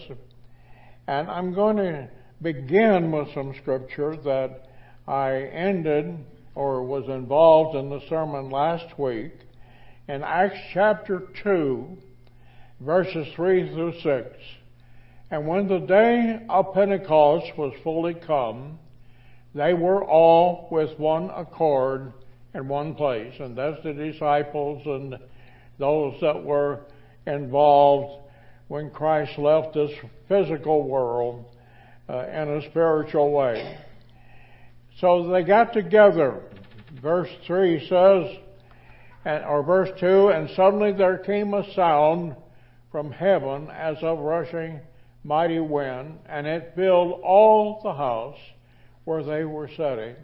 And 1.07 1.29
I'm 1.29 1.53
going 1.53 1.77
to 1.77 2.09
begin 2.41 3.11
with 3.11 3.27
some 3.35 3.53
scripture 3.61 4.17
that 4.23 4.67
I 5.07 5.41
ended 5.41 6.25
or 6.59 6.83
was 6.83 7.07
involved 7.07 7.77
in 7.77 7.89
the 7.89 8.01
sermon 8.09 8.49
last 8.49 8.99
week 8.99 9.31
in 10.09 10.21
Acts 10.21 10.59
chapter 10.73 11.23
2, 11.41 11.97
verses 12.81 13.27
3 13.37 13.69
through 13.69 13.93
6. 14.03 14.27
And 15.31 15.47
when 15.47 15.69
the 15.69 15.79
day 15.79 16.45
of 16.49 16.73
Pentecost 16.73 17.57
was 17.57 17.71
fully 17.81 18.13
come, 18.13 18.77
they 19.55 19.73
were 19.73 20.03
all 20.03 20.67
with 20.69 20.99
one 20.99 21.29
accord 21.29 22.11
in 22.53 22.67
one 22.67 22.93
place. 22.93 23.35
And 23.39 23.57
that's 23.57 23.81
the 23.83 23.93
disciples 23.93 24.81
and 24.85 25.17
those 25.77 26.19
that 26.19 26.43
were 26.43 26.81
involved 27.25 28.21
when 28.67 28.89
Christ 28.89 29.39
left 29.39 29.75
this 29.75 29.91
physical 30.27 30.83
world 30.83 31.45
uh, 32.09 32.25
in 32.27 32.49
a 32.49 32.69
spiritual 32.69 33.31
way. 33.31 33.77
So 34.99 35.29
they 35.31 35.43
got 35.43 35.71
together. 35.71 36.41
Verse 36.91 37.29
3 37.45 37.87
says, 37.87 38.37
or 39.25 39.63
verse 39.63 39.89
2, 39.99 40.29
and 40.29 40.49
suddenly 40.55 40.91
there 40.91 41.17
came 41.17 41.53
a 41.53 41.71
sound 41.73 42.35
from 42.91 43.11
heaven 43.11 43.69
as 43.69 43.97
of 44.01 44.19
rushing 44.19 44.79
mighty 45.23 45.59
wind, 45.59 46.17
and 46.27 46.47
it 46.47 46.73
filled 46.75 47.21
all 47.23 47.81
the 47.83 47.93
house 47.93 48.39
where 49.03 49.23
they 49.23 49.43
were 49.43 49.67
sitting. 49.67 50.15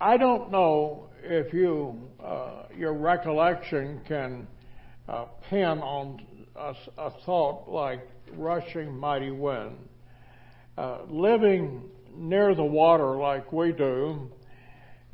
I 0.00 0.16
don't 0.16 0.50
know 0.50 1.10
if 1.22 1.52
you, 1.52 2.00
uh, 2.22 2.64
your 2.76 2.94
recollection 2.94 4.00
can 4.06 4.46
uh, 5.08 5.24
pin 5.50 5.78
on 5.80 6.24
a, 6.56 6.74
a, 6.96 7.10
thought 7.24 7.68
like 7.68 8.08
rushing 8.34 8.96
mighty 8.96 9.30
wind. 9.30 9.76
Uh, 10.76 10.98
living 11.08 11.82
near 12.14 12.54
the 12.54 12.64
water 12.64 13.16
like 13.16 13.52
we 13.52 13.72
do, 13.72 14.30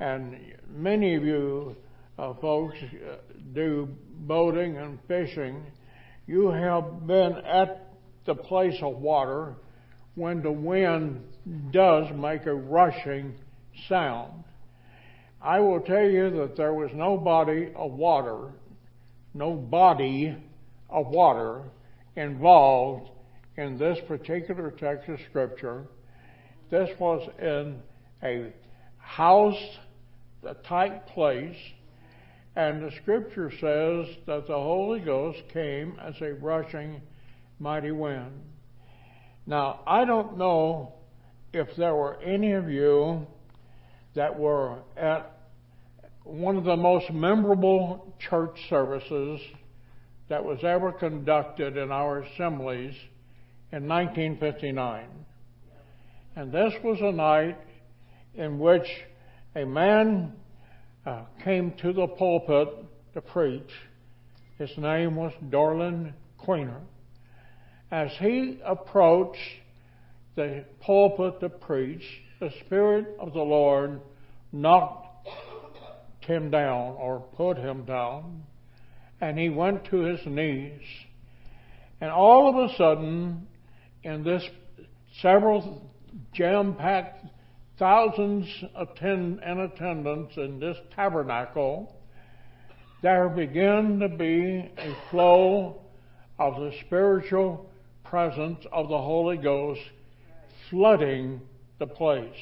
and 0.01 0.37
many 0.69 1.15
of 1.15 1.25
you 1.25 1.77
uh, 2.19 2.35
folks 2.35 2.77
uh, 2.83 3.17
do 3.53 3.89
boating 4.21 4.77
and 4.77 4.99
fishing, 5.09 5.65
you 6.27 6.51
have 6.51 7.07
been 7.07 7.33
at 7.45 7.93
the 8.25 8.35
place 8.35 8.77
of 8.83 8.97
water 8.97 9.55
when 10.15 10.43
the 10.43 10.53
wind 10.53 11.23
does 11.71 12.07
make 12.17 12.47
a 12.47 12.55
rushing 12.55 13.35
sound. 13.89 14.45
I 15.43 15.61
will 15.61 15.81
tell 15.81 16.09
you 16.09 16.31
that 16.39 16.57
there 16.57 16.73
was 16.73 16.91
no 16.95 17.19
body 17.19 17.73
of 17.77 17.93
water, 17.93 18.53
no 19.35 19.55
body 19.55 20.37
of 20.89 21.09
water 21.09 21.65
involved 22.17 23.11
in 23.57 23.77
this 23.77 23.99
particular 24.09 24.71
text 24.71 25.09
of 25.09 25.19
Scripture. 25.29 25.87
This 26.71 26.89
was 26.99 27.29
in 27.39 27.83
a 28.23 28.53
house, 29.05 29.79
a 30.47 30.55
tight 30.55 31.07
place, 31.09 31.57
and 32.57 32.83
the 32.83 32.91
Scripture 33.03 33.51
says 33.51 34.17
that 34.27 34.47
the 34.47 34.55
Holy 34.55 35.01
Ghost 35.01 35.43
came 35.53 35.99
as 36.01 36.15
a 36.21 36.35
rushing 36.35 37.01
mighty 37.59 37.91
wind. 37.91 38.33
Now, 39.47 39.81
I 39.87 40.05
don't 40.05 40.39
know 40.39 40.95
if 41.53 41.69
there 41.77 41.95
were 41.95 42.21
any 42.23 42.53
of 42.53 42.69
you 42.69 43.27
that 44.15 44.39
were 44.39 44.79
at 44.97 45.31
one 46.23 46.57
of 46.57 46.65
the 46.65 46.77
most 46.77 47.13
memorable 47.13 48.15
church 48.19 48.59
services 48.71 49.41
that 50.29 50.43
was 50.43 50.59
ever 50.65 50.93
conducted 50.93 51.77
in 51.77 51.93
our 51.93 52.23
assemblies 52.23 52.95
in 53.73 53.87
1959. 53.87 55.07
And 56.37 56.51
this 56.51 56.73
was 56.83 56.99
a 57.01 57.13
night 57.13 57.59
in 58.35 58.59
which 58.59 58.87
a 59.55 59.65
man 59.65 60.33
uh, 61.07 61.23
came 61.43 61.73
to 61.83 61.93
the 61.93 62.07
pulpit 62.07 62.69
to 63.15 63.21
preach. 63.21 63.71
His 64.59 64.71
name 64.77 65.17
was 65.17 65.33
Darlin 65.51 66.15
Queener 66.39 66.81
as 67.95 68.11
he 68.19 68.59
approached 68.65 69.39
the 70.35 70.65
pulpit 70.81 71.39
to 71.39 71.49
preach, 71.49 72.03
the 72.41 72.51
Spirit 72.65 73.07
of 73.21 73.33
the 73.33 73.43
Lord 73.43 74.01
knocked 74.51 75.29
him 76.21 76.51
down 76.51 76.97
or 76.99 77.21
put 77.37 77.57
him 77.57 77.85
down, 77.85 78.43
and 79.21 79.39
he 79.39 79.49
went 79.49 79.85
to 79.87 79.99
his 79.99 80.19
knees. 80.27 80.83
And 82.01 82.11
all 82.11 82.49
of 82.49 82.69
a 82.69 82.75
sudden, 82.75 83.47
in 84.03 84.25
this 84.25 84.43
several 85.23 85.89
jam 86.33 86.75
packed 86.75 87.24
thousands 87.79 88.47
attend, 88.77 89.41
in 89.45 89.61
attendance 89.61 90.33
in 90.37 90.61
this 90.61 90.77
tabernacle, 90.95 91.97
there 93.03 93.29
began 93.29 93.99
to 93.99 94.09
be 94.09 94.71
a 94.79 94.97
flow 95.11 95.83
of 96.39 96.57
the 96.57 96.73
spiritual 96.87 97.69
presence 98.05 98.65
of 98.73 98.89
the 98.89 98.99
Holy 98.99 99.37
Ghost 99.37 99.81
flooding 100.71 101.41
the 101.79 101.87
place. 101.87 102.33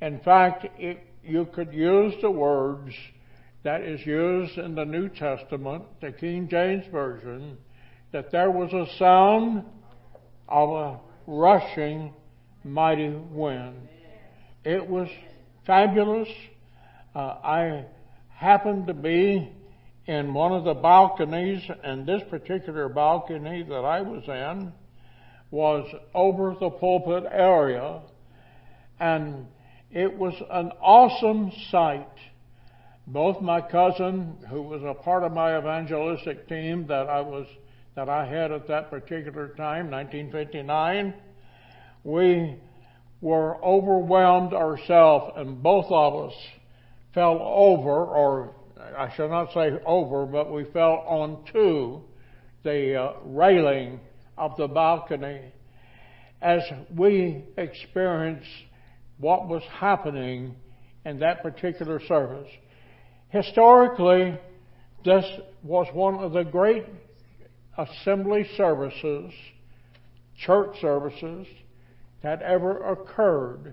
In 0.00 0.20
fact, 0.20 0.66
it, 0.78 0.98
you 1.24 1.46
could 1.46 1.72
use 1.72 2.14
the 2.20 2.30
words 2.30 2.94
that 3.64 3.80
is 3.80 4.06
used 4.06 4.58
in 4.58 4.74
the 4.74 4.84
New 4.84 5.08
Testament, 5.08 5.84
the 6.00 6.12
King 6.12 6.48
James 6.48 6.84
Version, 6.92 7.56
that 8.12 8.30
there 8.30 8.50
was 8.50 8.72
a 8.72 8.86
sound 8.98 9.64
of 10.48 10.70
a 10.70 11.00
rushing 11.26 12.12
mighty 12.62 13.08
wind. 13.08 13.88
It 14.66 14.90
was 14.90 15.08
fabulous. 15.64 16.26
Uh, 17.14 17.20
I 17.20 17.84
happened 18.30 18.88
to 18.88 18.94
be 18.94 19.48
in 20.06 20.34
one 20.34 20.50
of 20.50 20.64
the 20.64 20.74
balconies, 20.74 21.62
and 21.84 22.04
this 22.04 22.22
particular 22.30 22.88
balcony 22.88 23.62
that 23.62 23.84
I 23.84 24.00
was 24.00 24.24
in 24.26 24.72
was 25.52 25.86
over 26.12 26.56
the 26.58 26.70
pulpit 26.70 27.30
area, 27.30 28.00
and 28.98 29.46
it 29.92 30.18
was 30.18 30.34
an 30.50 30.72
awesome 30.80 31.52
sight. 31.70 32.10
Both 33.06 33.40
my 33.40 33.60
cousin, 33.60 34.36
who 34.50 34.62
was 34.62 34.82
a 34.82 34.94
part 34.94 35.22
of 35.22 35.30
my 35.30 35.56
evangelistic 35.56 36.48
team 36.48 36.88
that 36.88 37.08
I 37.08 37.20
was 37.20 37.46
that 37.94 38.08
I 38.08 38.26
had 38.26 38.50
at 38.50 38.66
that 38.66 38.90
particular 38.90 39.46
time, 39.50 39.92
1959, 39.92 41.14
we 42.02 42.56
were 43.20 43.62
overwhelmed 43.64 44.52
ourselves, 44.52 45.32
and 45.36 45.62
both 45.62 45.86
of 45.90 46.28
us 46.28 46.34
fell 47.14 47.40
over 47.40 48.04
or 48.04 48.54
I 48.96 49.12
shall 49.16 49.28
not 49.28 49.52
say 49.52 49.70
over, 49.84 50.26
but 50.26 50.52
we 50.52 50.64
fell 50.64 51.04
onto 51.06 52.02
the 52.62 52.94
uh, 52.94 53.12
railing 53.24 54.00
of 54.36 54.56
the 54.56 54.68
balcony 54.68 55.40
as 56.42 56.62
we 56.94 57.44
experienced 57.56 58.48
what 59.18 59.48
was 59.48 59.62
happening 59.72 60.56
in 61.04 61.18
that 61.20 61.42
particular 61.42 62.00
service. 62.06 62.48
Historically, 63.28 64.38
this 65.04 65.24
was 65.62 65.86
one 65.92 66.16
of 66.16 66.32
the 66.32 66.42
great 66.42 66.84
assembly 67.78 68.46
services, 68.56 69.32
church 70.38 70.76
services, 70.80 71.46
that 72.26 72.42
ever 72.42 72.82
occurred 72.90 73.72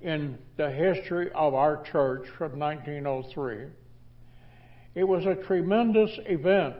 in 0.00 0.38
the 0.56 0.70
history 0.70 1.32
of 1.34 1.52
our 1.52 1.82
church 1.82 2.28
from 2.38 2.56
1903. 2.56 3.66
It 4.94 5.02
was 5.02 5.26
a 5.26 5.34
tremendous 5.34 6.12
event. 6.26 6.76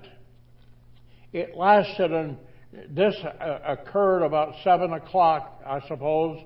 It 1.32 1.56
lasted, 1.56 2.12
and 2.12 2.36
this 2.88 3.16
uh, 3.16 3.58
occurred 3.66 4.22
about 4.22 4.54
7 4.62 4.92
o'clock, 4.92 5.60
I 5.66 5.80
suppose, 5.88 6.40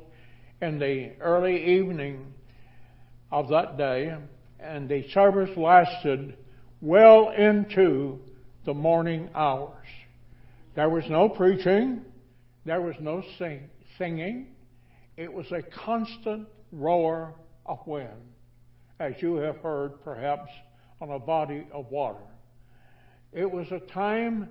in 0.62 0.78
the 0.78 1.11
early 1.20 1.76
evening 1.76 2.32
of 3.30 3.50
that 3.50 3.76
day, 3.76 4.16
and 4.59 4.88
the 4.88 5.07
service 5.11 5.54
lasted 5.54 6.34
well 6.80 7.28
into 7.28 8.20
the 8.64 8.72
morning 8.72 9.28
hours. 9.34 9.86
There 10.74 10.88
was 10.88 11.04
no 11.11 11.28
preaching, 11.28 12.07
there 12.64 12.80
was 12.80 12.96
no 13.00 13.22
sing- 13.38 13.68
singing. 13.99 14.49
It 15.16 15.32
was 15.32 15.51
a 15.53 15.62
constant 15.62 16.49
roar 16.72 17.34
of 17.64 17.78
wind, 17.86 18.32
as 19.01 19.14
you 19.20 19.36
have 19.36 19.57
heard 19.59 20.03
perhaps 20.03 20.51
on 21.01 21.11
a 21.11 21.18
body 21.18 21.66
of 21.72 21.90
water. 21.90 22.24
It 23.32 23.51
was 23.51 23.66
a 23.70 23.80
time 23.92 24.49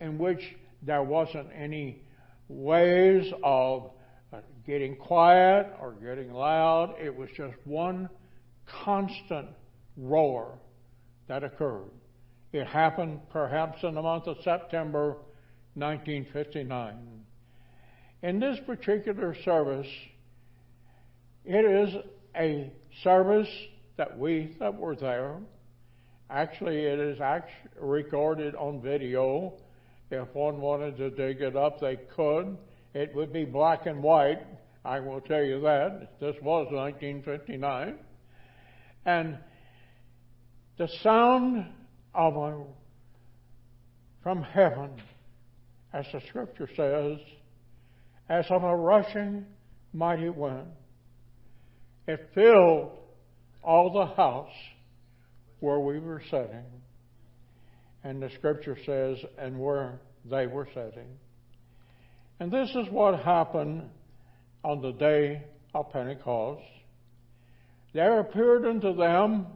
in 0.00 0.18
which 0.18 0.54
there 0.82 1.02
wasn't 1.02 1.48
any 1.54 2.02
ways 2.48 3.32
of 3.42 3.90
uh, 4.32 4.38
getting 4.66 4.96
quiet 4.96 5.68
or 5.80 5.92
getting 5.92 6.32
loud. 6.32 6.94
It 7.00 7.14
was 7.14 7.28
just 7.36 7.54
one 7.64 8.08
constant 8.66 9.48
roar 9.96 10.58
that 11.28 11.44
occurred. 11.44 11.90
It 12.52 12.66
happened 12.66 13.20
perhaps 13.30 13.82
in 13.82 13.94
the 13.94 14.02
month 14.02 14.26
of 14.26 14.36
September 14.42 15.16
1959. 15.74 17.21
In 18.22 18.38
this 18.38 18.58
particular 18.66 19.34
service, 19.44 19.88
it 21.44 21.64
is 21.64 21.94
a 22.36 22.72
service 23.02 23.48
that 23.96 24.16
we 24.16 24.56
that 24.60 24.76
were 24.78 24.94
there. 24.94 25.38
Actually, 26.30 26.84
it 26.84 27.00
is 27.00 27.20
actually 27.20 27.70
recorded 27.80 28.54
on 28.54 28.80
video. 28.80 29.54
If 30.10 30.32
one 30.34 30.60
wanted 30.60 30.96
to 30.98 31.10
dig 31.10 31.42
it 31.42 31.56
up, 31.56 31.80
they 31.80 31.96
could. 32.14 32.56
It 32.94 33.14
would 33.14 33.32
be 33.32 33.44
black 33.44 33.86
and 33.86 34.02
white. 34.02 34.40
I 34.84 35.00
will 35.00 35.20
tell 35.20 35.42
you 35.42 35.60
that. 35.62 36.20
This 36.20 36.36
was 36.42 36.68
1959. 36.70 37.98
And 39.04 39.38
the 40.78 40.88
sound 41.02 41.66
of 42.14 42.36
a, 42.36 42.62
from 44.22 44.42
heaven, 44.42 44.90
as 45.92 46.06
the 46.12 46.20
scripture 46.28 46.68
says, 46.76 47.18
as 48.32 48.46
of 48.48 48.64
a 48.64 48.74
rushing 48.74 49.44
mighty 49.92 50.30
wind. 50.30 50.68
It 52.08 52.30
filled 52.34 52.92
all 53.62 53.92
the 53.92 54.06
house 54.14 54.54
where 55.60 55.78
we 55.78 55.98
were 55.98 56.22
sitting. 56.30 56.64
And 58.02 58.22
the 58.22 58.30
scripture 58.30 58.78
says, 58.86 59.18
and 59.36 59.60
where 59.60 60.00
they 60.24 60.46
were 60.46 60.66
sitting. 60.72 61.18
And 62.40 62.50
this 62.50 62.70
is 62.70 62.88
what 62.90 63.20
happened 63.20 63.90
on 64.64 64.80
the 64.80 64.92
day 64.92 65.42
of 65.74 65.92
Pentecost. 65.92 66.64
There 67.92 68.18
appeared 68.20 68.64
unto 68.64 68.96
them 68.96 69.46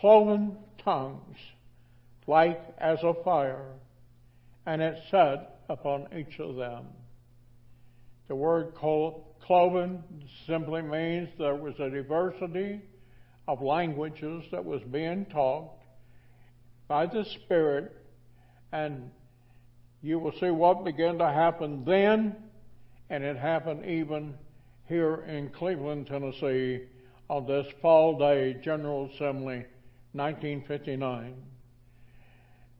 cloven 0.00 0.56
tongues, 0.82 1.36
like 2.26 2.60
as 2.76 2.98
of 3.04 3.22
fire, 3.22 3.70
and 4.66 4.82
it 4.82 4.98
sat 5.12 5.60
upon 5.68 6.08
each 6.12 6.40
of 6.40 6.56
them. 6.56 6.86
The 8.28 8.34
word 8.34 8.74
cloven 8.74 10.02
simply 10.46 10.82
means 10.82 11.28
there 11.38 11.54
was 11.54 11.78
a 11.78 11.90
diversity 11.90 12.80
of 13.46 13.60
languages 13.60 14.44
that 14.50 14.64
was 14.64 14.80
being 14.82 15.26
taught 15.26 15.70
by 16.88 17.06
the 17.06 17.24
Spirit, 17.24 17.94
and 18.72 19.10
you 20.02 20.18
will 20.18 20.32
see 20.32 20.50
what 20.50 20.84
began 20.84 21.18
to 21.18 21.30
happen 21.30 21.84
then, 21.84 22.36
and 23.10 23.22
it 23.22 23.36
happened 23.36 23.84
even 23.84 24.34
here 24.88 25.24
in 25.28 25.50
Cleveland, 25.50 26.06
Tennessee, 26.06 26.86
on 27.28 27.46
this 27.46 27.66
fall 27.82 28.18
day, 28.18 28.54
General 28.62 29.10
Assembly, 29.14 29.64
1959. 30.12 31.34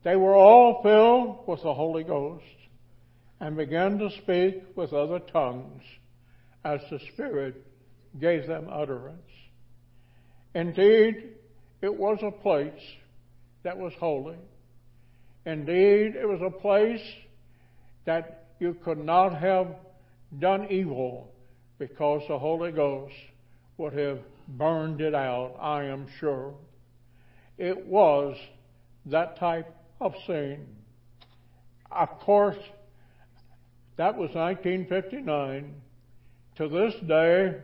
They 0.03 0.15
were 0.15 0.35
all 0.35 0.81
filled 0.81 1.47
with 1.47 1.61
the 1.63 1.73
Holy 1.73 2.03
Ghost 2.03 2.43
and 3.39 3.57
began 3.57 3.97
to 3.99 4.09
speak 4.23 4.63
with 4.75 4.93
other 4.93 5.19
tongues 5.19 5.83
as 6.63 6.79
the 6.89 6.99
Spirit 7.13 7.65
gave 8.19 8.47
them 8.47 8.67
utterance. 8.71 9.19
Indeed, 10.53 11.31
it 11.81 11.93
was 11.93 12.19
a 12.21 12.31
place 12.31 12.81
that 13.63 13.77
was 13.77 13.93
holy. 13.99 14.37
Indeed, 15.45 16.15
it 16.15 16.27
was 16.27 16.41
a 16.41 16.49
place 16.49 17.03
that 18.05 18.45
you 18.59 18.75
could 18.83 19.03
not 19.03 19.37
have 19.37 19.67
done 20.39 20.67
evil 20.69 21.31
because 21.77 22.21
the 22.27 22.39
Holy 22.39 22.71
Ghost 22.71 23.13
would 23.77 23.93
have 23.93 24.19
burned 24.47 25.01
it 25.01 25.13
out, 25.13 25.55
I 25.59 25.85
am 25.85 26.07
sure. 26.19 26.53
It 27.57 27.85
was 27.85 28.37
that 29.07 29.37
type 29.37 29.75
of 29.99 30.13
scene. 30.25 30.65
Of 31.91 32.09
course, 32.19 32.57
that 33.97 34.17
was 34.17 34.29
1959. 34.33 35.73
To 36.57 36.69
this 36.69 36.93
day, 37.07 37.55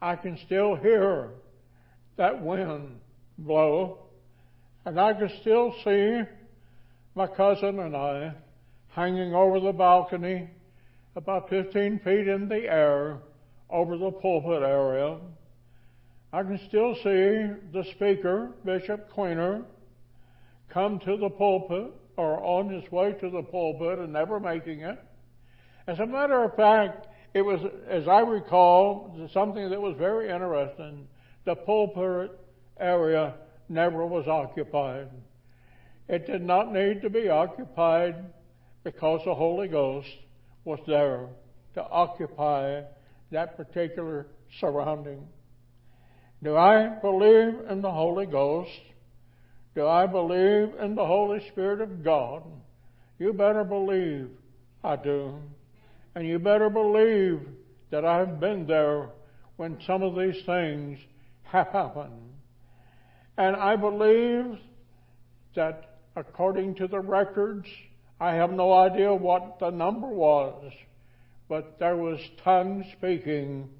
I 0.00 0.16
can 0.16 0.38
still 0.46 0.76
hear 0.76 1.30
that 2.16 2.42
wind 2.42 3.00
blow, 3.38 3.98
and 4.84 5.00
I 5.00 5.14
can 5.14 5.30
still 5.40 5.74
see 5.84 6.22
my 7.14 7.26
cousin 7.26 7.80
and 7.80 7.96
I 7.96 8.34
hanging 8.88 9.34
over 9.34 9.60
the 9.60 9.72
balcony 9.72 10.48
about 11.16 11.48
15 11.50 12.00
feet 12.00 12.28
in 12.28 12.48
the 12.48 12.64
air 12.70 13.18
over 13.68 13.96
the 13.96 14.10
pulpit 14.10 14.62
area. 14.62 15.18
I 16.32 16.42
can 16.42 16.60
still 16.68 16.94
see 16.94 17.50
the 17.72 17.84
speaker, 17.92 18.52
Bishop 18.64 19.12
Queener, 19.12 19.64
come 20.72 21.00
to 21.00 21.16
the 21.16 21.30
pulpit 21.30 21.92
or 22.16 22.42
on 22.42 22.68
his 22.68 22.90
way 22.92 23.12
to 23.12 23.30
the 23.30 23.42
pulpit 23.42 23.98
and 23.98 24.12
never 24.12 24.38
making 24.38 24.80
it. 24.80 24.98
As 25.90 25.98
a 25.98 26.06
matter 26.06 26.44
of 26.44 26.54
fact, 26.54 27.08
it 27.34 27.42
was, 27.42 27.58
as 27.88 28.06
I 28.06 28.20
recall, 28.20 29.12
something 29.32 29.70
that 29.70 29.80
was 29.80 29.96
very 29.98 30.30
interesting. 30.30 31.08
The 31.44 31.56
pulpit 31.56 32.30
area 32.78 33.34
never 33.68 34.06
was 34.06 34.28
occupied. 34.28 35.08
It 36.08 36.28
did 36.28 36.42
not 36.42 36.72
need 36.72 37.02
to 37.02 37.10
be 37.10 37.28
occupied 37.28 38.24
because 38.84 39.22
the 39.24 39.34
Holy 39.34 39.66
Ghost 39.66 40.06
was 40.64 40.78
there 40.86 41.26
to 41.74 41.82
occupy 41.82 42.82
that 43.32 43.56
particular 43.56 44.28
surrounding. 44.60 45.26
Do 46.40 46.56
I 46.56 46.86
believe 47.02 47.68
in 47.68 47.82
the 47.82 47.90
Holy 47.90 48.26
Ghost? 48.26 48.70
Do 49.74 49.88
I 49.88 50.06
believe 50.06 50.72
in 50.80 50.94
the 50.94 51.04
Holy 51.04 51.44
Spirit 51.48 51.80
of 51.80 52.04
God? 52.04 52.44
You 53.18 53.32
better 53.32 53.64
believe 53.64 54.30
I 54.84 54.94
do. 54.94 55.40
And 56.14 56.26
you 56.26 56.38
better 56.38 56.68
believe 56.68 57.40
that 57.90 58.04
I've 58.04 58.40
been 58.40 58.66
there 58.66 59.10
when 59.56 59.78
some 59.86 60.02
of 60.02 60.16
these 60.16 60.42
things 60.44 60.98
have 61.44 61.68
happened. 61.68 62.32
And 63.36 63.56
I 63.56 63.76
believe 63.76 64.58
that 65.54 65.98
according 66.16 66.74
to 66.76 66.86
the 66.86 67.00
records, 67.00 67.66
I 68.20 68.34
have 68.34 68.52
no 68.52 68.72
idea 68.72 69.14
what 69.14 69.58
the 69.60 69.70
number 69.70 70.08
was, 70.08 70.72
but 71.48 71.78
there 71.78 71.96
was 71.96 72.20
tongue 72.44 72.84
speaking 72.98 73.70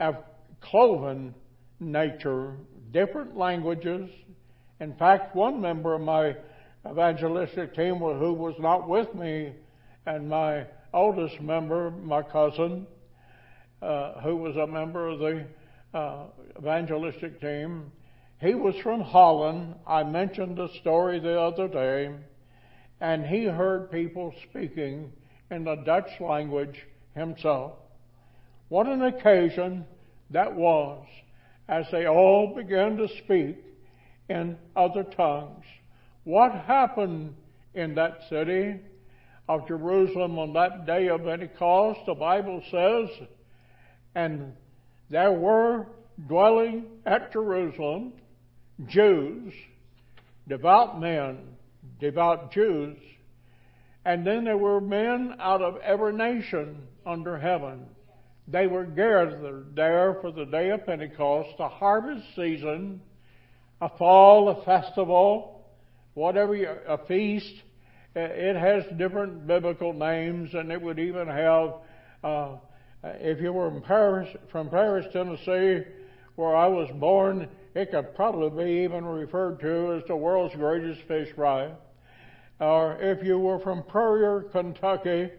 of 0.00 0.16
cloven 0.60 1.34
nature, 1.80 2.56
different 2.92 3.36
languages. 3.36 4.10
In 4.80 4.94
fact, 4.94 5.34
one 5.34 5.60
member 5.60 5.94
of 5.94 6.00
my 6.00 6.36
evangelistic 6.88 7.74
team 7.74 7.96
who 7.96 8.32
was 8.32 8.54
not 8.58 8.88
with 8.88 9.14
me 9.14 9.52
and 10.06 10.28
my 10.28 10.66
oldest 10.92 11.40
member, 11.40 11.90
my 11.90 12.22
cousin, 12.22 12.86
uh, 13.82 14.20
who 14.20 14.36
was 14.36 14.56
a 14.56 14.66
member 14.66 15.08
of 15.08 15.18
the 15.18 15.46
uh, 15.94 16.24
evangelistic 16.58 17.40
team, 17.40 17.92
he 18.40 18.54
was 18.54 18.74
from 18.82 19.00
Holland. 19.00 19.74
I 19.86 20.04
mentioned 20.04 20.56
the 20.56 20.68
story 20.80 21.18
the 21.18 21.40
other 21.40 21.68
day, 21.68 22.14
and 23.00 23.26
he 23.26 23.44
heard 23.44 23.90
people 23.90 24.34
speaking 24.48 25.12
in 25.50 25.64
the 25.64 25.76
Dutch 25.76 26.20
language 26.20 26.86
himself. 27.14 27.72
What 28.68 28.86
an 28.86 29.02
occasion 29.02 29.86
that 30.30 30.54
was 30.54 31.06
as 31.68 31.86
they 31.90 32.06
all 32.06 32.54
began 32.54 32.96
to 32.96 33.08
speak 33.24 33.58
in 34.28 34.56
other 34.76 35.04
tongues. 35.04 35.64
What 36.24 36.52
happened 36.52 37.34
in 37.74 37.94
that 37.94 38.20
city? 38.28 38.80
Of 39.48 39.66
Jerusalem 39.66 40.38
on 40.38 40.52
that 40.52 40.86
day 40.86 41.08
of 41.08 41.24
Pentecost, 41.24 42.00
the 42.06 42.14
Bible 42.14 42.62
says, 42.70 43.28
and 44.14 44.52
there 45.10 45.32
were 45.32 45.86
dwelling 46.26 46.84
at 47.06 47.32
Jerusalem 47.32 48.12
Jews, 48.86 49.54
devout 50.46 51.00
men, 51.00 51.38
devout 51.98 52.52
Jews, 52.52 52.98
and 54.04 54.26
then 54.26 54.44
there 54.44 54.58
were 54.58 54.80
men 54.80 55.34
out 55.40 55.62
of 55.62 55.76
every 55.78 56.12
nation 56.12 56.86
under 57.04 57.38
heaven. 57.38 57.86
They 58.46 58.66
were 58.66 58.84
gathered 58.84 59.74
there 59.74 60.16
for 60.20 60.30
the 60.30 60.46
day 60.46 60.70
of 60.70 60.86
Pentecost, 60.86 61.54
a 61.58 61.68
harvest 61.68 62.24
season, 62.34 63.02
a 63.80 63.88
fall, 63.88 64.48
a 64.48 64.64
festival, 64.64 65.66
whatever, 66.14 66.54
a 66.54 66.98
feast, 67.06 67.54
it 68.18 68.56
has 68.56 68.84
different 68.98 69.46
biblical 69.46 69.92
names, 69.92 70.54
and 70.54 70.72
it 70.72 70.80
would 70.80 70.98
even 70.98 71.28
have, 71.28 71.74
uh, 72.24 72.56
if 73.02 73.40
you 73.40 73.52
were 73.52 73.70
Paris, 73.80 74.28
from 74.50 74.68
Paris, 74.68 75.06
Tennessee, 75.12 75.84
where 76.36 76.54
I 76.56 76.66
was 76.66 76.88
born, 76.94 77.48
it 77.74 77.90
could 77.90 78.14
probably 78.14 78.64
be 78.64 78.70
even 78.84 79.04
referred 79.04 79.60
to 79.60 79.94
as 79.94 80.02
the 80.06 80.16
world's 80.16 80.54
greatest 80.54 81.02
fish 81.02 81.28
fry. 81.34 81.70
Or 82.60 82.96
if 83.00 83.24
you 83.24 83.38
were 83.38 83.60
from 83.60 83.82
Prairie, 83.84 84.44
Kentucky, 84.50 85.30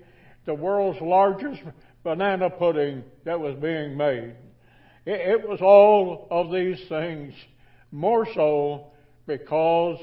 the 0.46 0.54
world's 0.54 1.02
largest 1.02 1.62
banana 2.04 2.50
pudding 2.50 3.04
that 3.26 3.40
was 3.40 3.56
being 3.56 3.98
made. 3.98 4.36
It, 5.06 5.22
it 5.22 5.50
was 5.50 5.60
all 5.62 6.28
of 6.32 6.52
these 6.52 6.80
things, 6.88 7.34
more 7.92 8.26
so 8.34 8.88
because 9.26 9.98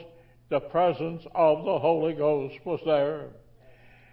the 0.48 0.60
presence 0.60 1.22
of 1.34 1.64
the 1.64 1.78
Holy 1.78 2.14
Ghost 2.14 2.54
was 2.64 2.80
there. 2.84 3.28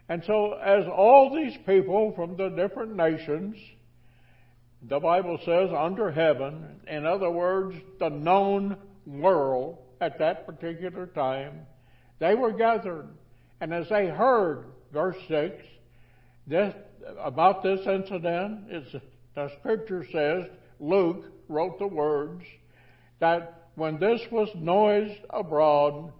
And 0.09 0.23
so, 0.25 0.53
as 0.53 0.85
all 0.87 1.33
these 1.33 1.57
people 1.65 2.13
from 2.15 2.35
the 2.35 2.49
different 2.49 2.95
nations, 2.95 3.55
the 4.89 4.99
Bible 4.99 5.39
says 5.45 5.69
under 5.77 6.11
heaven, 6.11 6.81
in 6.87 7.05
other 7.05 7.29
words, 7.29 7.77
the 7.99 8.09
known 8.09 8.77
world 9.05 9.77
at 10.01 10.19
that 10.19 10.45
particular 10.45 11.07
time, 11.07 11.61
they 12.19 12.35
were 12.35 12.51
gathered. 12.51 13.07
And 13.61 13.73
as 13.73 13.87
they 13.89 14.07
heard, 14.07 14.65
verse 14.91 15.15
6, 15.27 15.63
this, 16.47 16.73
about 17.17 17.63
this 17.63 17.79
incident, 17.87 18.67
the 19.35 19.51
scripture 19.59 20.05
says, 20.11 20.45
Luke 20.79 21.25
wrote 21.47 21.79
the 21.79 21.87
words, 21.87 22.43
that 23.19 23.69
when 23.75 23.99
this 23.99 24.21
was 24.31 24.49
noised 24.55 25.21
abroad, 25.29 26.11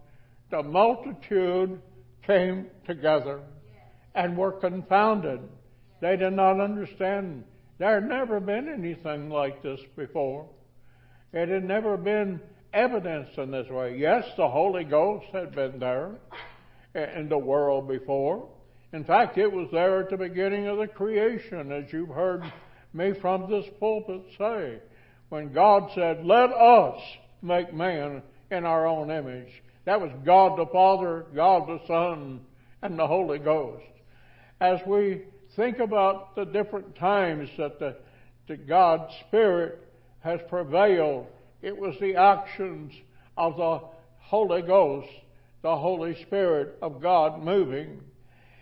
the 0.54 0.62
multitude 0.62 1.82
came 2.28 2.68
together 2.86 3.40
and 4.14 4.38
were 4.38 4.52
confounded. 4.52 5.40
They 6.00 6.16
did 6.16 6.34
not 6.34 6.60
understand. 6.60 7.44
There 7.80 7.96
had 7.96 8.08
never 8.08 8.40
been 8.40 8.70
anything 8.70 9.32
like 9.32 9.64
this 9.64 9.80
before. 9.98 10.48
It 11.34 11.50
had 11.50 11.64
never 11.64 11.98
been 11.98 12.40
evidenced 12.72 13.36
in 13.40 13.50
this 13.50 13.68
way. 13.68 13.98
Yes, 13.98 14.26
the 14.38 14.48
Holy 14.48 14.84
Ghost 14.84 15.26
had 15.34 15.56
been 15.56 15.80
there 15.80 16.20
in 16.94 17.30
the 17.30 17.38
world 17.40 17.88
before. 17.88 18.48
In 18.92 19.04
fact, 19.04 19.40
it 19.40 19.52
was 19.52 19.70
there 19.72 20.02
at 20.02 20.12
the 20.12 20.18
beginning 20.18 20.68
of 20.68 20.78
the 20.78 20.88
creation, 20.88 21.72
as 21.72 21.92
you've 21.92 22.10
heard 22.10 22.44
me 22.94 23.14
from 23.20 23.50
this 23.50 23.66
pulpit 23.80 24.22
say. 24.38 24.78
When 25.30 25.52
God 25.52 25.90
said, 25.96 26.24
Let 26.24 26.52
us 26.52 27.02
make 27.42 27.74
man 27.74 28.22
in 28.52 28.66
our 28.66 28.86
own 28.86 29.10
image. 29.10 29.64
That 29.86 30.00
was 30.00 30.12
God 30.26 30.58
the 30.58 30.66
Father, 30.68 31.26
God 31.36 31.68
the 31.68 31.80
Son, 31.88 32.42
and 32.82 32.98
the 32.98 33.08
Holy 33.08 33.40
Ghost. 33.40 33.84
As 34.62 34.80
we 34.88 35.24
think 35.56 35.80
about 35.80 36.36
the 36.36 36.46
different 36.46 36.96
times 36.96 37.50
that 37.58 37.80
the, 37.80 37.98
the 38.48 38.56
God's 38.56 39.14
Spirit 39.28 39.80
has 40.22 40.40
prevailed, 40.50 41.28
it 41.62 41.78
was 41.78 41.96
the 42.00 42.16
actions 42.16 42.94
of 43.38 43.58
the 43.58 43.82
Holy 44.20 44.62
Ghost, 44.62 45.10
the 45.62 45.76
Holy 45.76 46.22
Spirit 46.24 46.78
of 46.82 47.02
God 47.02 47.44
moving. 47.44 48.02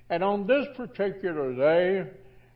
And 0.09 0.23
on 0.23 0.47
this 0.47 0.67
particular 0.75 1.53
day, 1.55 2.09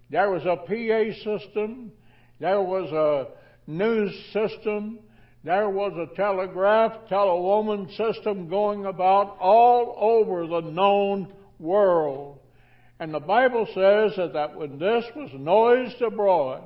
there 0.10 0.30
was 0.30 0.44
a 0.44 0.58
PA 0.58 1.14
system, 1.24 1.92
there 2.40 2.62
was 2.62 2.92
a 2.92 3.28
news 3.70 4.14
system, 4.34 5.00
there 5.46 5.70
was 5.70 5.94
a 5.94 6.16
telegraph, 6.16 7.08
telewoman 7.08 7.88
system 7.96 8.50
going 8.50 8.88
about 8.88 9.38
all 9.40 9.96
over 10.00 10.48
the 10.48 10.72
known 10.72 11.32
world. 11.60 12.40
And 13.00 13.14
the 13.14 13.20
Bible 13.20 13.68
says 13.68 14.18
that, 14.18 14.34
that 14.34 14.56
when 14.56 14.80
this 14.80 15.06
was 15.16 15.30
noised 15.36 16.02
abroad, 16.02 16.64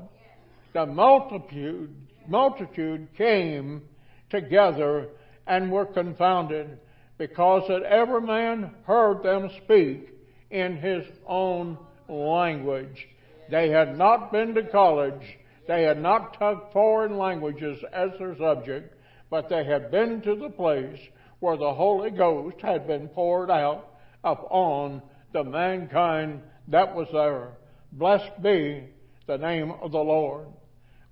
the 0.74 0.86
multitude, 0.86 1.94
multitude 2.26 3.10
came 3.18 3.82
together 4.30 5.10
and 5.46 5.70
were 5.70 5.86
confounded, 5.86 6.80
because 7.18 7.68
that 7.68 7.84
every 7.84 8.22
man 8.22 8.72
heard 8.86 9.24
them 9.24 9.50
speak 9.64 10.10
in 10.52 10.78
his 10.78 11.04
own 11.28 11.78
language. 12.08 13.08
They 13.52 13.70
had 13.70 13.98
not 13.98 14.32
been 14.32 14.54
to 14.54 14.64
college. 14.64 15.38
They 15.70 15.84
had 15.84 16.02
not 16.02 16.36
took 16.40 16.74
foreign 16.74 17.20
languages 17.20 17.78
as 17.94 18.10
their 18.18 18.36
subject, 18.36 18.96
but 19.30 19.50
they 19.50 19.64
had 19.64 19.92
been 19.92 20.20
to 20.22 20.36
the 20.36 20.50
place 20.50 21.00
where 21.42 21.58
the 21.58 21.76
Holy 21.76 22.10
Ghost 22.10 22.60
had 22.60 22.88
been 22.88 23.08
poured 23.08 23.52
out 23.52 23.86
upon 24.24 25.04
the 25.32 25.44
mankind 25.44 26.42
that 26.70 26.96
was 26.96 27.08
there. 27.14 27.52
Blessed 27.92 28.42
be 28.42 28.86
the 29.28 29.38
name 29.38 29.72
of 29.80 29.92
the 29.92 30.00
Lord. 30.00 30.48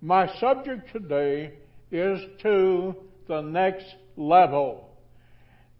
My 0.02 0.28
subject 0.40 0.92
today 0.92 1.54
is 1.92 2.20
to 2.42 2.96
the 3.28 3.42
next 3.42 3.86
level. 4.16 4.90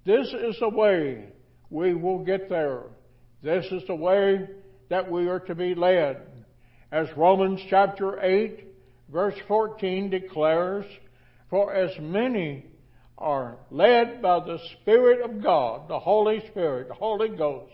This 0.06 0.28
is 0.28 0.56
the 0.60 0.70
way 0.70 1.30
we 1.72 1.96
will 1.96 2.24
get 2.24 2.48
there. 2.48 2.84
This 3.42 3.66
is 3.72 3.82
the 3.88 3.96
way 3.96 4.48
that 4.90 5.10
we 5.10 5.28
are 5.30 5.40
to 5.40 5.56
be 5.56 5.74
led. 5.74 6.18
As 6.92 7.08
Romans 7.18 7.60
chapter 7.72 8.22
8 8.22 8.67
verse 9.12 9.36
14 9.48 10.10
declares, 10.10 10.86
For 11.50 11.74
as 11.74 11.92
many 12.00 12.66
are 13.18 13.58
led 13.72 14.22
by 14.22 14.40
the 14.40 14.60
Spirit 14.74 15.22
of 15.22 15.42
God, 15.42 15.88
the 15.90 16.00
Holy 16.00 16.46
Spirit, 16.48 16.88
the 16.88 16.94
Holy 16.94 17.30
Ghost, 17.30 17.74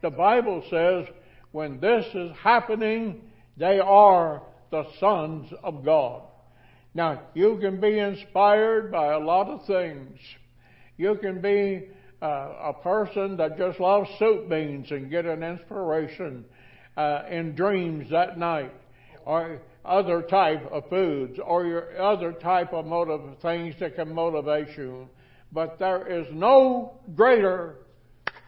the 0.00 0.10
Bible 0.10 0.62
says 0.70 1.06
when 1.52 1.80
this 1.80 2.06
is 2.14 2.30
happening, 2.42 3.22
they 3.56 3.80
are 3.80 4.42
the 4.70 4.84
sons 5.00 5.50
of 5.62 5.84
God. 5.84 6.22
Now, 6.94 7.22
you 7.34 7.58
can 7.60 7.80
be 7.80 7.98
inspired 7.98 8.90
by 8.92 9.12
a 9.12 9.18
lot 9.18 9.48
of 9.48 9.66
things. 9.66 10.18
You 10.96 11.16
can 11.16 11.40
be 11.40 11.88
uh, 12.20 12.26
a 12.26 12.72
person 12.82 13.36
that 13.36 13.56
just 13.56 13.78
loves 13.80 14.08
soup 14.18 14.48
beans 14.48 14.90
and 14.90 15.10
get 15.10 15.24
an 15.24 15.42
inspiration 15.42 16.44
uh, 16.96 17.22
in 17.30 17.54
dreams 17.54 18.10
that 18.10 18.38
night, 18.38 18.74
or 19.24 19.60
other 19.88 20.22
type 20.22 20.70
of 20.70 20.88
foods, 20.88 21.38
or 21.44 21.64
your 21.64 22.00
other 22.00 22.32
type 22.32 22.72
of 22.72 22.86
motive 22.86 23.38
things 23.40 23.74
that 23.80 23.96
can 23.96 24.14
motivate 24.14 24.76
you. 24.76 25.08
But 25.52 25.78
there 25.78 26.06
is 26.06 26.26
no 26.32 27.00
greater 27.14 27.76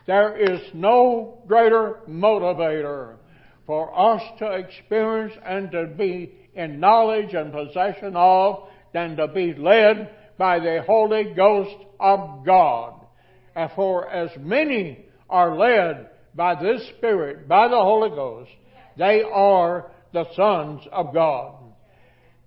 there 0.06 0.36
is 0.36 0.60
no 0.74 1.38
greater 1.46 2.00
motivator 2.08 3.16
for 3.64 3.96
us 3.96 4.22
to 4.40 4.50
experience 4.52 5.34
and 5.44 5.70
to 5.70 5.86
be 5.86 6.34
in 6.54 6.80
knowledge 6.80 7.32
and 7.34 7.52
possession 7.52 8.16
of 8.16 8.68
than 8.92 9.16
to 9.16 9.28
be 9.28 9.54
led 9.54 10.10
by 10.36 10.58
the 10.58 10.82
Holy 10.84 11.32
Ghost 11.32 11.76
of 12.00 12.44
God. 12.44 13.06
And 13.54 13.70
for 13.76 14.10
as 14.10 14.30
many 14.38 15.04
are 15.28 15.56
led 15.56 16.10
by 16.34 16.60
this 16.60 16.84
Spirit, 16.96 17.46
by 17.46 17.68
the 17.68 17.76
Holy 17.76 18.10
Ghost, 18.10 18.50
they 18.96 19.22
are 19.22 19.92
the 20.12 20.26
sons 20.34 20.82
of 20.92 21.14
God. 21.14 21.54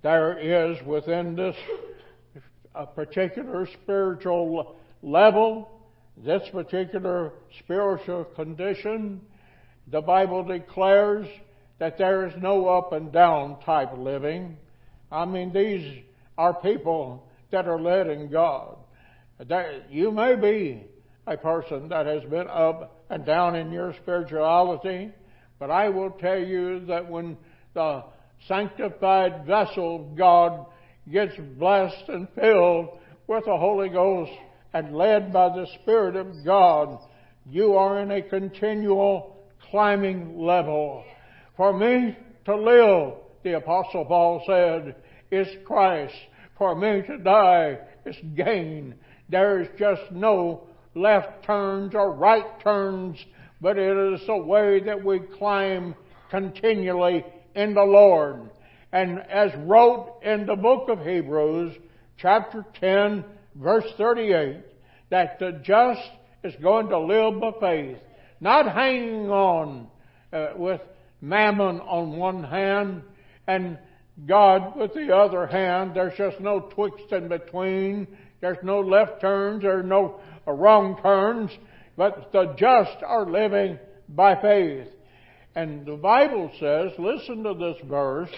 There 0.02 0.38
is 0.38 0.84
within 0.86 1.36
this 1.36 1.56
a 2.76 2.86
particular 2.86 3.68
spiritual 3.68 4.76
level 5.02 5.74
this 6.18 6.48
particular 6.52 7.34
spiritual 7.60 8.26
condition, 8.26 9.22
the 9.88 10.02
Bible 10.02 10.44
declares 10.44 11.28
that 11.80 11.98
there 11.98 12.28
is 12.28 12.34
no 12.40 12.68
up 12.68 12.94
and 12.94 13.12
down 13.12 13.60
type 13.62 13.92
living. 13.98 14.58
I 15.12 15.26
mean, 15.26 15.52
these 15.52 16.04
are 16.38 16.54
people 16.54 17.28
that 17.52 17.68
are 17.68 17.82
led 17.82 18.08
in 18.08 18.30
God. 18.30 18.78
That 19.40 19.92
you 19.92 20.12
may 20.12 20.36
be 20.36 20.84
a 21.26 21.36
person 21.36 21.90
that 21.90 22.06
has 22.06 22.24
been 22.24 22.48
up 22.48 23.04
and 23.10 23.26
down 23.26 23.56
in 23.56 23.72
your 23.72 23.94
spirituality, 23.94 25.12
but 25.60 25.72
I 25.72 25.90
will 25.90 26.12
tell 26.12 26.40
you 26.40 26.86
that 26.86 27.10
when 27.10 27.38
the 27.74 28.04
sanctified 28.48 29.46
vessel 29.46 29.96
of 29.96 30.18
God 30.18 30.66
gets 31.12 31.34
blessed 31.58 32.08
and 32.08 32.28
filled 32.36 32.90
with 33.28 33.46
the 33.46 33.58
Holy 33.58 33.90
Ghost, 33.90 34.32
and 34.74 34.96
led 34.96 35.32
by 35.32 35.50
the 35.50 35.68
Spirit 35.82 36.16
of 36.16 36.44
God, 36.44 37.00
you 37.50 37.76
are 37.76 38.02
in 38.02 38.12
a 38.12 38.22
continual 38.22 39.38
climbing 39.70 40.40
level. 40.40 41.04
For 41.56 41.78
me 41.78 42.18
to 42.46 42.56
live, 42.56 43.14
the 43.44 43.58
Apostle 43.58 44.06
Paul 44.06 44.44
said, 44.46 44.96
is 45.32 45.48
Christ. 45.66 46.16
For 46.58 46.76
me 46.76 47.02
to 47.08 47.18
die 47.18 47.80
is 48.06 48.16
gain. 48.36 48.96
There 49.30 49.62
is 49.62 49.68
just 49.78 50.12
no 50.12 50.68
left 50.96 51.44
turns 51.44 51.96
or 51.96 52.14
right 52.14 52.60
turns, 52.62 53.18
but 53.62 53.78
it 53.78 54.14
is 54.14 54.26
the 54.28 54.38
way 54.38 54.82
that 54.84 55.04
we 55.04 55.20
climb 55.38 55.96
continually 56.30 57.24
in 57.56 57.74
the 57.74 57.84
Lord. 57.84 58.50
And 58.92 59.20
as 59.20 59.52
wrote 59.66 60.20
in 60.24 60.46
the 60.46 60.56
book 60.56 60.90
of 60.90 61.00
Hebrews, 61.00 61.76
chapter 62.18 62.66
10, 62.80 63.26
verse 63.56 63.86
38, 63.98 64.58
that 65.10 65.40
the 65.40 65.60
just 65.64 66.10
is 66.44 66.54
going 66.62 66.90
to 66.90 67.00
live 67.00 67.40
by 67.40 67.52
faith, 67.60 67.98
not 68.40 68.72
hanging 68.72 69.30
on 69.30 69.88
uh, 70.32 70.50
with 70.56 70.82
mammon 71.22 71.80
on 71.80 72.18
one 72.18 72.44
hand 72.44 73.02
and 73.48 73.78
God 74.28 74.76
with 74.76 74.94
the 74.94 75.16
other 75.16 75.48
hand. 75.48 75.96
There's 75.96 76.18
just 76.18 76.40
no 76.40 76.60
twixt 76.60 77.12
in 77.12 77.28
between. 77.30 78.08
There's 78.42 78.58
no 78.64 78.80
left 78.82 79.22
turns. 79.22 79.64
There's 79.64 79.86
no 79.86 80.20
uh, 80.48 80.52
wrong 80.52 81.00
turns. 81.02 81.52
But 81.98 82.32
the 82.32 82.54
just 82.58 83.04
are 83.06 83.30
living 83.30 83.80
by 84.10 84.40
faith. 84.40 84.88
And 85.56 85.86
the 85.86 85.96
Bible 85.96 86.52
says, 86.60 86.92
listen 86.98 87.44
to 87.44 87.54
this 87.54 87.78
verse, 87.88 88.30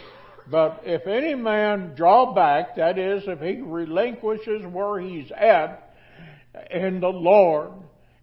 but 0.51 0.81
if 0.85 1.07
any 1.07 1.33
man 1.33 1.93
draw 1.95 2.33
back, 2.33 2.75
that 2.75 2.99
is, 2.99 3.23
if 3.25 3.39
he 3.39 3.61
relinquishes 3.61 4.65
where 4.65 4.99
he's 4.99 5.31
at 5.31 5.95
in 6.71 6.99
the 6.99 7.07
Lord, 7.07 7.71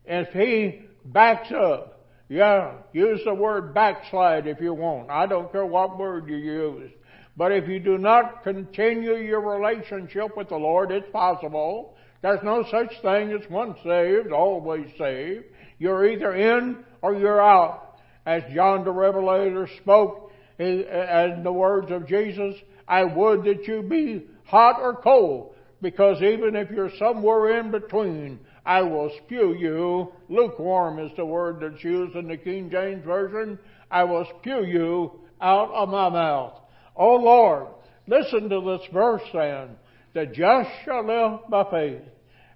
if 0.04 0.28
he 0.28 0.86
backs 1.04 1.50
up, 1.52 2.00
yeah, 2.28 2.74
use 2.92 3.20
the 3.24 3.34
word 3.34 3.74
backslide 3.74 4.46
if 4.46 4.60
you 4.60 4.72
want. 4.72 5.10
I 5.10 5.26
don't 5.26 5.50
care 5.50 5.66
what 5.66 5.98
word 5.98 6.28
you 6.28 6.36
use. 6.36 6.90
But 7.36 7.52
if 7.52 7.68
you 7.68 7.80
do 7.80 7.98
not 7.98 8.42
continue 8.44 9.16
your 9.16 9.40
relationship 9.40 10.36
with 10.36 10.48
the 10.48 10.56
Lord, 10.56 10.92
it's 10.92 11.10
possible. 11.10 11.96
There's 12.20 12.42
no 12.42 12.64
such 12.70 12.92
thing 13.02 13.32
as 13.32 13.48
once 13.50 13.78
saved, 13.84 14.32
always 14.32 14.86
saved. 14.98 15.44
You're 15.78 16.08
either 16.08 16.34
in 16.34 16.84
or 17.00 17.14
you're 17.14 17.42
out 17.42 17.91
as 18.26 18.42
John 18.54 18.84
the 18.84 18.92
Revelator 18.92 19.68
spoke 19.78 20.32
in 20.58 21.40
the 21.42 21.52
words 21.52 21.90
of 21.90 22.06
Jesus, 22.06 22.54
I 22.86 23.04
would 23.04 23.44
that 23.44 23.66
you 23.66 23.82
be 23.82 24.26
hot 24.44 24.80
or 24.80 24.94
cold, 24.96 25.54
because 25.80 26.22
even 26.22 26.54
if 26.54 26.70
you're 26.70 26.96
somewhere 26.98 27.58
in 27.58 27.70
between, 27.70 28.38
I 28.64 28.82
will 28.82 29.10
spew 29.24 29.54
you. 29.54 30.12
Lukewarm 30.28 30.98
is 31.00 31.10
the 31.16 31.24
word 31.24 31.60
that's 31.60 31.82
used 31.82 32.14
in 32.14 32.28
the 32.28 32.36
King 32.36 32.70
James 32.70 33.04
Version. 33.04 33.58
I 33.90 34.04
will 34.04 34.26
spew 34.38 34.64
you 34.64 35.20
out 35.40 35.70
of 35.72 35.88
my 35.88 36.08
mouth. 36.08 36.60
Oh 36.94 37.16
Lord, 37.16 37.68
listen 38.06 38.48
to 38.48 38.60
this 38.60 38.86
verse 38.92 39.22
then. 39.32 39.70
The 40.14 40.26
just 40.26 40.70
shall 40.84 41.06
live 41.06 41.40
by 41.48 41.64
faith. 41.70 42.02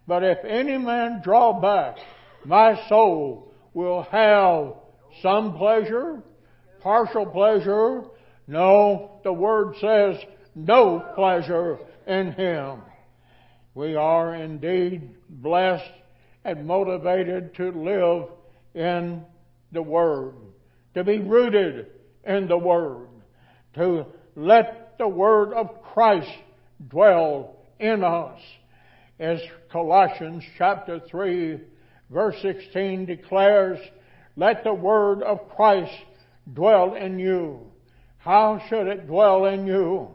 But 0.06 0.22
if 0.22 0.38
any 0.44 0.78
man 0.78 1.22
draw 1.24 1.60
back, 1.60 1.96
my 2.44 2.86
soul 2.88 3.52
will 3.74 4.02
have 4.02 4.74
some 5.22 5.56
pleasure, 5.56 6.22
partial 6.80 7.26
pleasure. 7.26 8.02
No, 8.46 9.20
the 9.24 9.32
Word 9.32 9.74
says 9.80 10.16
no 10.54 11.00
pleasure 11.14 11.78
in 12.06 12.32
Him. 12.32 12.80
We 13.74 13.94
are 13.94 14.34
indeed 14.34 15.10
blessed 15.28 15.90
and 16.44 16.66
motivated 16.66 17.54
to 17.56 17.70
live 17.72 18.28
in 18.74 19.24
the 19.72 19.82
Word, 19.82 20.34
to 20.94 21.04
be 21.04 21.18
rooted 21.18 21.86
in 22.24 22.48
the 22.48 22.58
Word, 22.58 23.08
to 23.74 24.06
let 24.34 24.96
the 24.98 25.08
Word 25.08 25.52
of 25.52 25.82
Christ 25.82 26.30
dwell 26.88 27.56
in 27.78 28.04
us. 28.04 28.40
As 29.18 29.40
Colossians 29.70 30.44
chapter 30.56 31.00
3 31.10 31.58
verse 32.10 32.36
16 32.42 33.06
declares, 33.06 33.78
let 34.36 34.64
the 34.64 34.74
word 34.74 35.22
of 35.22 35.48
Christ 35.56 35.92
dwell 36.52 36.94
in 36.94 37.18
you. 37.18 37.60
How 38.18 38.62
should 38.68 38.86
it 38.86 39.06
dwell 39.06 39.46
in 39.46 39.66
you? 39.66 40.08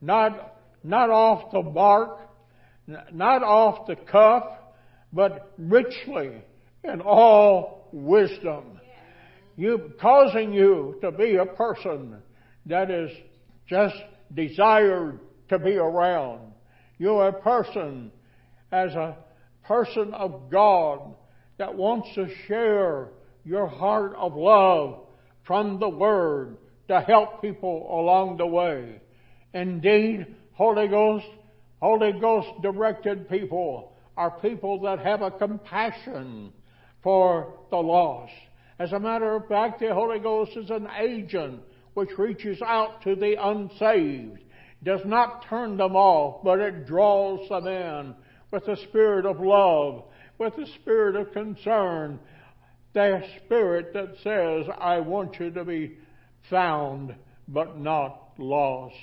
Not, 0.00 0.56
not 0.82 1.10
off 1.10 1.52
the 1.52 1.62
bark, 1.62 2.18
not 2.86 3.42
off 3.42 3.86
the 3.86 3.96
cuff, 3.96 4.44
but 5.12 5.52
richly 5.58 6.42
in 6.82 7.00
all 7.00 7.88
wisdom. 7.92 8.80
You, 9.56 9.92
causing 10.00 10.52
you 10.52 10.98
to 11.02 11.12
be 11.12 11.36
a 11.36 11.46
person 11.46 12.16
that 12.66 12.90
is 12.90 13.10
just 13.68 13.94
desired 14.34 15.20
to 15.50 15.58
be 15.58 15.76
around. 15.76 16.52
You're 16.98 17.28
a 17.28 17.40
person 17.40 18.10
as 18.72 18.94
a 18.94 19.16
person 19.64 20.14
of 20.14 20.50
God 20.50 21.14
that 21.58 21.74
wants 21.74 22.08
to 22.14 22.28
share 22.46 23.10
your 23.44 23.66
heart 23.66 24.14
of 24.16 24.34
love 24.36 25.00
from 25.44 25.78
the 25.78 25.88
Word 25.88 26.56
to 26.88 27.00
help 27.00 27.42
people 27.42 27.88
along 27.90 28.36
the 28.36 28.46
way. 28.46 29.00
Indeed, 29.54 30.26
Holy 30.52 30.88
Ghost, 30.88 31.26
Holy 31.80 32.12
Ghost 32.12 32.48
directed 32.62 33.28
people 33.28 33.92
are 34.16 34.30
people 34.30 34.80
that 34.82 35.00
have 35.00 35.22
a 35.22 35.30
compassion 35.30 36.52
for 37.02 37.54
the 37.70 37.76
lost. 37.76 38.32
As 38.78 38.92
a 38.92 39.00
matter 39.00 39.34
of 39.34 39.48
fact, 39.48 39.80
the 39.80 39.92
Holy 39.92 40.18
Ghost 40.18 40.56
is 40.56 40.70
an 40.70 40.88
agent 40.98 41.60
which 41.94 42.16
reaches 42.18 42.60
out 42.62 43.02
to 43.02 43.14
the 43.14 43.36
unsaved, 43.40 44.38
does 44.82 45.04
not 45.04 45.44
turn 45.48 45.76
them 45.76 45.94
off, 45.94 46.42
but 46.42 46.58
it 46.58 46.86
draws 46.86 47.48
them 47.48 47.66
in 47.66 48.14
with 48.50 48.64
the 48.66 48.76
spirit 48.76 49.26
of 49.26 49.40
love, 49.40 50.04
with 50.38 50.54
the 50.56 50.66
spirit 50.66 51.16
of 51.16 51.32
concern, 51.32 52.18
the 52.94 53.22
spirit 53.44 53.92
that 53.94 54.14
says, 54.22 54.66
I 54.78 55.00
want 55.00 55.38
you 55.40 55.50
to 55.50 55.64
be 55.64 55.96
found 56.50 57.14
but 57.48 57.78
not 57.78 58.32
lost. 58.38 58.94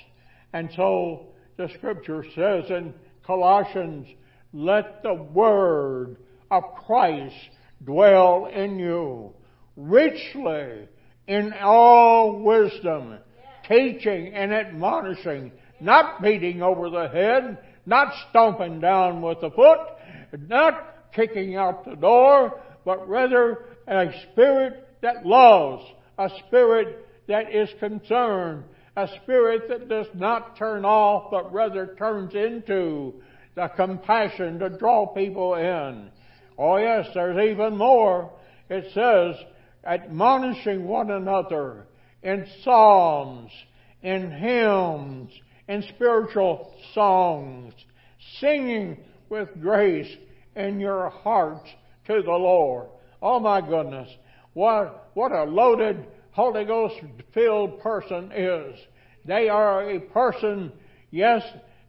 And 0.52 0.70
so 0.76 1.26
the 1.56 1.68
scripture 1.76 2.24
says 2.34 2.70
in 2.70 2.94
Colossians, 3.26 4.06
let 4.52 5.02
the 5.02 5.14
word 5.14 6.16
of 6.50 6.62
Christ 6.86 7.34
dwell 7.84 8.46
in 8.46 8.78
you 8.78 9.32
richly 9.76 10.88
in 11.26 11.52
all 11.60 12.40
wisdom, 12.40 13.18
teaching 13.68 14.34
and 14.34 14.52
admonishing, 14.52 15.52
not 15.80 16.20
beating 16.20 16.62
over 16.62 16.90
the 16.90 17.08
head, 17.08 17.58
not 17.86 18.12
stomping 18.28 18.80
down 18.80 19.22
with 19.22 19.40
the 19.40 19.50
foot, 19.50 19.78
not 20.48 21.12
kicking 21.14 21.56
out 21.56 21.84
the 21.84 21.94
door, 21.96 22.60
but 22.84 23.08
rather 23.08 23.69
a 23.90 24.12
spirit 24.30 24.88
that 25.02 25.26
loves, 25.26 25.82
a 26.18 26.30
spirit 26.46 27.06
that 27.28 27.54
is 27.54 27.68
concerned, 27.80 28.64
a 28.96 29.08
spirit 29.22 29.68
that 29.68 29.88
does 29.88 30.06
not 30.14 30.56
turn 30.56 30.84
off, 30.84 31.30
but 31.30 31.52
rather 31.52 31.94
turns 31.98 32.34
into 32.34 33.14
the 33.54 33.68
compassion 33.76 34.58
to 34.58 34.70
draw 34.70 35.06
people 35.06 35.54
in. 35.54 36.10
Oh 36.56 36.76
yes, 36.76 37.08
there's 37.14 37.50
even 37.50 37.76
more. 37.76 38.30
It 38.68 38.92
says, 38.94 39.36
admonishing 39.84 40.86
one 40.86 41.10
another 41.10 41.86
in 42.22 42.46
psalms, 42.62 43.50
in 44.02 44.30
hymns, 44.30 45.32
in 45.68 45.82
spiritual 45.94 46.74
songs, 46.94 47.72
singing 48.38 48.98
with 49.28 49.48
grace 49.60 50.10
in 50.54 50.80
your 50.80 51.08
hearts 51.10 51.68
to 52.06 52.22
the 52.22 52.30
Lord. 52.30 52.88
Oh 53.22 53.40
my 53.40 53.60
goodness. 53.60 54.08
What, 54.54 55.10
what 55.14 55.32
a 55.32 55.44
loaded 55.44 56.06
Holy 56.32 56.64
Ghost 56.64 56.96
filled 57.34 57.80
person 57.80 58.30
is. 58.34 58.78
They 59.24 59.48
are 59.48 59.90
a 59.90 60.00
person, 60.00 60.72
yes, 61.10 61.42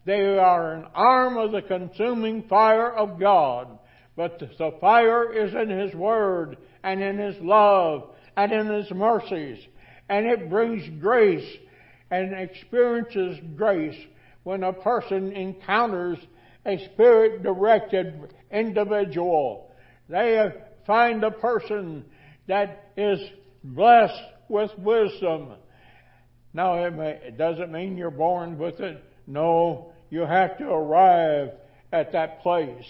they 0.05 0.37
are 0.37 0.73
an 0.73 0.85
arm 0.93 1.37
of 1.37 1.51
the 1.51 1.61
consuming 1.61 2.43
fire 2.43 2.91
of 2.91 3.19
God. 3.19 3.79
But 4.15 4.39
the 4.39 4.71
fire 4.81 5.31
is 5.31 5.53
in 5.53 5.69
His 5.69 5.93
Word 5.93 6.57
and 6.83 7.01
in 7.01 7.17
His 7.17 7.35
love 7.41 8.09
and 8.35 8.51
in 8.51 8.67
His 8.67 8.91
mercies. 8.91 9.59
And 10.09 10.25
it 10.25 10.49
brings 10.49 10.83
grace 10.99 11.47
and 12.09 12.33
experiences 12.33 13.39
grace 13.55 13.97
when 14.43 14.63
a 14.63 14.73
person 14.73 15.31
encounters 15.31 16.17
a 16.65 16.77
spirit 16.93 17.43
directed 17.43 18.33
individual. 18.51 19.71
They 20.09 20.51
find 20.85 21.23
a 21.23 21.31
person 21.31 22.05
that 22.47 22.91
is 22.97 23.19
blessed 23.63 24.21
with 24.49 24.71
wisdom. 24.77 25.53
Now, 26.53 26.83
it, 26.83 26.93
may, 26.93 27.11
it 27.23 27.37
doesn't 27.37 27.71
mean 27.71 27.97
you're 27.97 28.11
born 28.11 28.57
with 28.57 28.79
it. 28.79 29.03
No, 29.27 29.93
you 30.09 30.21
have 30.21 30.57
to 30.57 30.65
arrive 30.65 31.51
at 31.93 32.11
that 32.11 32.41
place. 32.41 32.85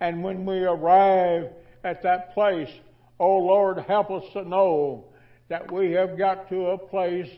And 0.00 0.22
when 0.22 0.44
we 0.44 0.58
arrive 0.58 1.50
at 1.84 2.02
that 2.02 2.34
place, 2.34 2.70
oh 3.18 3.38
Lord, 3.38 3.78
help 3.86 4.10
us 4.10 4.24
to 4.32 4.42
know 4.42 5.04
that 5.48 5.70
we 5.70 5.92
have 5.92 6.18
got 6.18 6.48
to 6.48 6.66
a 6.66 6.78
place 6.78 7.30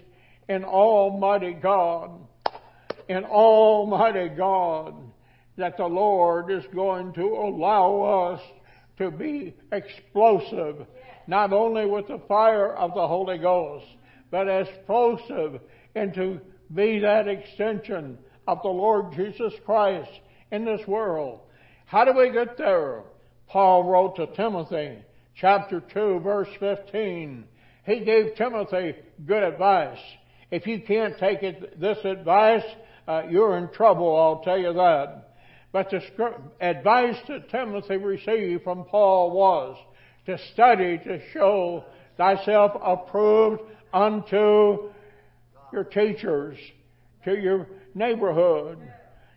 in 0.48 0.64
Almighty 0.64 1.52
God, 1.52 2.10
in 3.08 3.24
Almighty 3.24 4.28
God, 4.28 4.94
that 5.56 5.76
the 5.76 5.86
Lord 5.86 6.50
is 6.50 6.64
going 6.74 7.12
to 7.14 7.26
allow 7.26 8.32
us 8.32 8.40
to 8.98 9.10
be 9.10 9.54
explosive, 9.72 10.86
not 11.26 11.52
only 11.52 11.86
with 11.86 12.08
the 12.08 12.20
fire 12.28 12.74
of 12.74 12.94
the 12.94 13.06
Holy 13.06 13.38
Ghost, 13.38 13.86
but 14.30 14.48
explosive 14.48 15.60
and 15.94 16.12
to 16.14 16.40
be 16.74 16.98
that 16.98 17.28
extension 17.28 18.18
of 18.46 18.60
the 18.62 18.68
Lord 18.68 19.12
Jesus 19.14 19.52
Christ 19.64 20.10
in 20.50 20.64
this 20.64 20.86
world. 20.86 21.40
How 21.86 22.04
do 22.04 22.12
we 22.12 22.30
get 22.30 22.58
there? 22.58 23.02
Paul 23.46 23.84
wrote 23.84 24.16
to 24.16 24.26
Timothy, 24.34 24.98
chapter 25.34 25.80
2, 25.80 26.20
verse 26.20 26.48
15. 26.60 27.44
He 27.86 28.00
gave 28.00 28.34
Timothy 28.36 28.94
good 29.26 29.42
advice. 29.42 29.98
If 30.50 30.66
you 30.66 30.80
can't 30.80 31.18
take 31.18 31.42
it, 31.42 31.80
this 31.80 31.98
advice, 32.04 32.64
uh, 33.06 33.22
you're 33.30 33.56
in 33.56 33.70
trouble, 33.72 34.14
I'll 34.16 34.42
tell 34.42 34.58
you 34.58 34.74
that. 34.74 35.27
But 35.70 35.90
the 35.90 36.02
advice 36.60 37.16
that 37.28 37.50
Timothy 37.50 37.96
received 37.96 38.64
from 38.64 38.84
Paul 38.84 39.30
was 39.32 39.76
to 40.26 40.38
study 40.52 40.98
to 40.98 41.20
show 41.32 41.84
thyself 42.16 42.72
approved 42.82 43.62
unto 43.92 44.90
your 45.72 45.84
teachers, 45.84 46.58
to 47.24 47.38
your 47.38 47.66
neighborhood. 47.94 48.78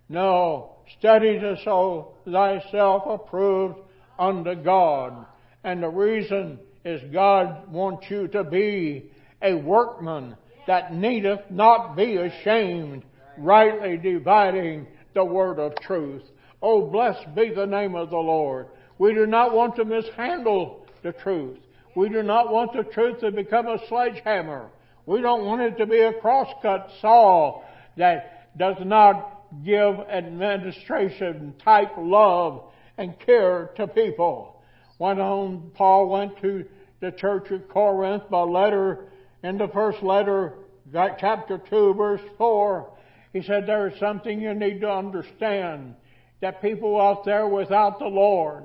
No, 0.08 0.78
study 1.00 1.40
to 1.40 1.58
show 1.64 2.14
thyself 2.26 3.04
approved 3.08 3.80
unto 4.18 4.56
God. 4.56 5.26
And 5.64 5.84
the 5.84 5.90
reason 5.90 6.60
is 6.84 7.02
God 7.14 7.72
wants 7.72 8.10
you 8.10 8.28
to 8.30 8.44
be 8.44 9.12
a 9.42 9.54
workman 9.54 10.36
that 10.68 10.94
needeth 10.94 11.40
not 11.50 11.96
be 11.96 12.16
ashamed, 12.18 13.04
rightly 13.38 13.98
dividing 13.98 14.88
the 15.14 15.24
word 15.26 15.60
of 15.60 15.76
truth. 15.82 16.24
Oh, 16.62 16.90
blessed 16.90 17.34
be 17.36 17.54
the 17.54 17.66
name 17.66 17.96
of 17.96 18.10
the 18.10 18.18
Lord. 18.18 18.68
We 18.98 19.14
do 19.14 19.26
not 19.26 19.54
want 19.54 19.76
to 19.78 19.86
mishandle 19.86 20.86
the 21.04 21.12
truth. 21.12 21.58
We 21.96 22.10
do 22.10 22.24
not 22.24 22.52
want 22.52 22.74
the 22.74 22.84
truth 22.84 23.20
to 23.22 23.32
become 23.32 23.68
a 23.68 23.80
sledgehammer. 23.88 24.70
We 25.06 25.22
don't 25.22 25.46
want 25.46 25.62
it 25.62 25.78
to 25.78 25.86
be 25.86 26.00
a 26.00 26.14
crosscut 26.14 26.90
saw 27.02 27.64
that 27.98 28.58
does 28.58 28.78
not 28.86 29.42
give 29.66 30.00
administration 30.00 31.56
type 31.64 31.92
love 31.98 32.64
and 32.98 33.20
care 33.20 33.72
to 33.76 33.88
people. 33.88 34.62
When 35.00 35.20
on 35.20 35.72
Paul 35.74 36.10
went 36.10 36.40
to 36.42 36.66
the 37.00 37.12
church 37.12 37.50
of 37.50 37.68
Corinth 37.68 38.30
by 38.30 38.42
letter 38.42 39.06
in 39.44 39.58
the 39.58 39.68
first 39.70 40.04
letter, 40.04 40.54
chapter 40.94 41.58
2, 41.58 41.96
verse 41.96 42.22
4, 42.38 42.90
he 43.34 43.42
said 43.42 43.66
there 43.66 43.88
is 43.88 44.00
something 44.00 44.42
you 44.42 44.54
need 44.54 44.82
to 44.82 44.92
understand 44.92 45.96
that 46.42 46.62
people 46.62 47.00
out 47.00 47.24
there 47.24 47.48
without 47.48 48.00
the 48.00 48.08
Lord, 48.08 48.64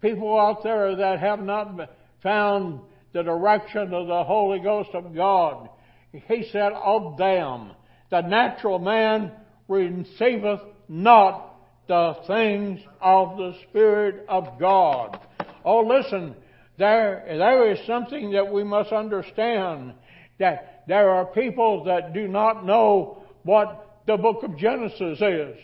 people 0.00 0.38
out 0.38 0.62
there 0.62 0.96
that 0.96 1.18
have 1.20 1.40
not 1.40 1.90
found 2.22 2.80
the 3.12 3.22
direction 3.22 3.92
of 3.92 4.06
the 4.06 4.24
Holy 4.24 4.60
Ghost 4.60 4.90
of 4.94 5.14
God, 5.14 5.68
he 6.12 6.48
said 6.50 6.72
of 6.72 7.16
them, 7.18 7.72
the 8.10 8.20
natural 8.22 8.78
man 8.78 9.32
receiveth 9.66 10.60
not 10.88 11.56
the 11.86 12.16
things 12.26 12.80
of 13.00 13.36
the 13.36 13.54
Spirit 13.68 14.24
of 14.28 14.58
God. 14.58 15.20
Oh, 15.64 15.80
listen, 15.80 16.34
there, 16.78 17.24
there 17.26 17.70
is 17.72 17.86
something 17.86 18.32
that 18.32 18.50
we 18.50 18.64
must 18.64 18.92
understand 18.92 19.94
that 20.38 20.84
there 20.86 21.10
are 21.10 21.26
people 21.26 21.84
that 21.84 22.14
do 22.14 22.28
not 22.28 22.64
know 22.64 23.22
what 23.42 23.87
the 24.08 24.16
book 24.16 24.42
of 24.42 24.56
Genesis 24.56 25.20
is. 25.20 25.56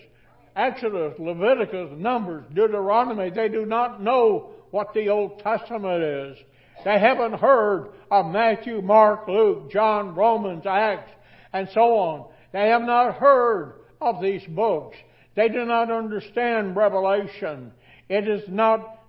Exodus, 0.55 1.19
Leviticus, 1.19 1.91
Numbers, 1.97 2.45
Deuteronomy, 2.55 3.31
they 3.31 3.49
do 3.49 3.65
not 3.65 4.03
know 4.03 4.51
what 4.71 4.93
the 4.93 5.09
Old 5.09 5.39
Testament 5.39 6.03
is. 6.03 6.37
They 6.85 6.99
haven't 6.99 7.41
heard 7.41 7.89
of 8.11 8.27
Matthew, 8.27 8.83
Mark, 8.83 9.27
Luke, 9.27 9.73
John, 9.73 10.15
Romans, 10.15 10.65
Acts, 10.67 11.11
and 11.55 11.69
so 11.73 11.97
on. 11.97 12.27
They 12.53 12.69
have 12.69 12.83
not 12.83 13.15
heard 13.15 13.77
of 14.03 14.21
these 14.21 14.45
books. 14.47 14.99
They 15.35 15.49
do 15.49 15.65
not 15.65 15.91
understand 15.91 16.77
Revelation. 16.77 17.73
It 18.11 18.29
is 18.29 18.43
not 18.47 19.01